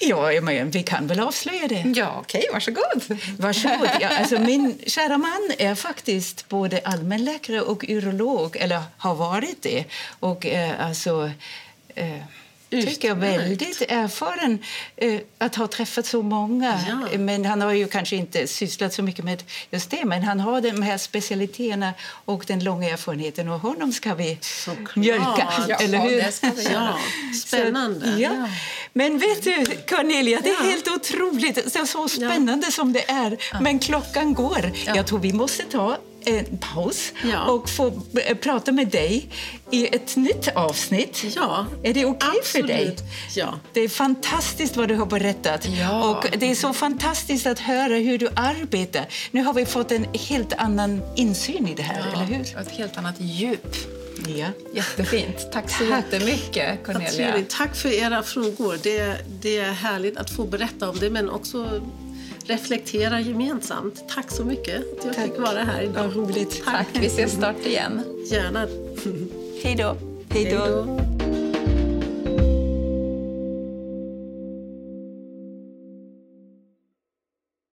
Ja, 0.00 0.40
men 0.40 0.70
vi 0.70 0.82
kan 0.82 1.06
väl 1.06 1.20
avslöja 1.20 1.68
det. 1.68 1.92
Ja, 1.96 2.16
okej, 2.20 2.44
varsågod. 2.52 3.18
Varsågod. 3.38 3.88
Ja, 4.00 4.18
alltså 4.18 4.38
min 4.40 4.78
kära 4.86 5.18
man 5.18 5.50
är 5.58 5.74
faktiskt 5.74 6.48
både 6.48 6.80
allmänläkare 6.84 7.60
och 7.60 7.84
urolog, 7.88 8.56
eller 8.56 8.82
har 8.96 9.14
varit 9.14 9.62
det. 9.62 9.84
Och 10.20 10.46
eh, 10.46 10.86
alltså... 10.86 11.30
Eh, 11.94 12.22
tycker 12.70 13.08
jag 13.08 13.14
väldigt 13.16 13.82
erfaren 13.88 14.58
eh, 14.96 15.20
att 15.38 15.54
ha 15.54 15.66
träffat 15.66 16.06
så 16.06 16.22
många. 16.22 16.80
Ja. 16.88 17.18
Men 17.18 17.44
han 17.44 17.60
har 17.60 17.72
ju 17.72 17.88
kanske 17.88 18.16
inte 18.16 18.46
sysslat 18.46 18.92
så 18.92 19.02
mycket 19.02 19.24
med 19.24 19.42
just 19.70 19.90
det. 19.90 20.04
Men 20.04 20.22
han 20.22 20.40
har 20.40 20.60
de 20.60 20.82
här 20.82 20.98
specialiteterna 20.98 21.92
och 22.24 22.44
den 22.46 22.64
långa 22.64 22.88
erfarenheten. 22.90 23.48
Och 23.48 23.60
honom 23.60 23.92
ska 23.92 24.14
vi 24.14 24.38
Såklart. 24.40 24.96
mjölka, 24.96 25.48
Ja, 25.68 25.76
eller 25.80 25.98
hur? 25.98 26.18
Ja, 26.72 26.98
spännande. 27.46 28.12
Så, 28.14 28.20
ja. 28.20 28.48
Men 28.92 29.18
vet 29.18 29.42
du, 29.44 29.64
Cornelia, 29.88 30.40
det 30.42 30.48
är 30.50 30.54
Ja. 30.64 30.70
helt 30.70 30.88
otroligt. 30.88 31.72
Så, 31.72 31.86
så 31.86 32.08
spännande 32.08 32.72
som 32.72 32.92
det 32.92 33.10
är. 33.10 33.36
Men 33.62 33.78
klockan 33.78 34.34
går. 34.34 34.72
Jag 34.86 35.06
tror 35.06 35.18
vi 35.18 35.32
måste 35.32 35.62
ta 35.64 35.96
en 36.24 36.58
paus 36.58 37.12
Ja. 37.32 37.44
och 37.44 37.68
få 37.70 37.86
eh, 38.26 38.36
prata 38.36 38.72
med 38.72 38.88
dig 38.88 39.28
i 39.70 39.86
ett 39.94 40.16
nytt 40.16 40.48
avsnitt. 40.54 41.24
Ja, 41.36 41.66
Är 41.82 41.94
det 41.94 42.04
okej 42.04 42.40
för 42.44 42.62
dig? 42.62 42.96
Ja. 43.34 43.54
Det 43.72 43.80
är 43.80 43.88
fantastiskt 43.88 44.76
vad 44.76 44.88
du 44.88 44.94
har 44.94 45.06
berättat. 45.06 45.68
Ja. 45.68 46.10
Och 46.10 46.38
det 46.38 46.50
är 46.50 46.54
så 46.54 46.72
fantastiskt 46.72 47.46
att 47.46 47.58
höra 47.58 47.94
hur 47.94 48.18
du 48.18 48.28
arbetar. 48.36 49.04
Nu 49.30 49.42
har 49.42 49.54
vi 49.54 49.66
fått 49.66 49.92
en 49.92 50.06
helt 50.14 50.52
annan 50.52 51.02
insyn 51.16 51.68
i 51.68 51.74
det 51.74 51.82
här, 51.82 52.12
eller 52.12 52.24
hur? 52.24 52.40
Ett 52.58 52.70
helt 52.70 52.98
annat 52.98 53.14
djup. 53.20 53.76
Ja. 54.36 54.46
Jättefint. 54.74 55.52
Tack 55.52 55.70
så 55.70 55.76
Tack. 55.78 56.04
jättemycket, 56.12 56.84
Cornelia. 56.84 57.34
Tack 57.48 57.76
för 57.76 57.88
era 57.88 58.22
frågor. 58.22 58.78
Det, 58.82 59.16
det 59.42 59.58
är 59.58 59.72
härligt 59.72 60.16
att 60.16 60.30
få 60.30 60.44
berätta 60.44 60.90
om 60.90 60.98
det 60.98 61.10
men 61.10 61.30
också 61.30 61.80
reflektera 62.48 63.20
gemensamt. 63.20 64.08
Tack 64.08 64.30
så 64.30 64.44
mycket 64.44 64.76
att 64.98 65.04
jag 65.04 65.14
Tack. 65.14 65.24
fick 65.24 65.38
vara 65.38 65.64
här 65.64 65.82
idag. 65.82 66.02
Vad 66.02 66.16
roligt. 66.16 66.64
Tack. 66.64 66.88
Vi 67.00 67.06
ses 67.06 67.32
snart 67.32 67.66
igen. 67.66 68.02
Gärna. 68.30 68.66
Hej 69.62 69.76
då. 69.76 69.96
Hej 70.30 70.50
då. 70.50 71.07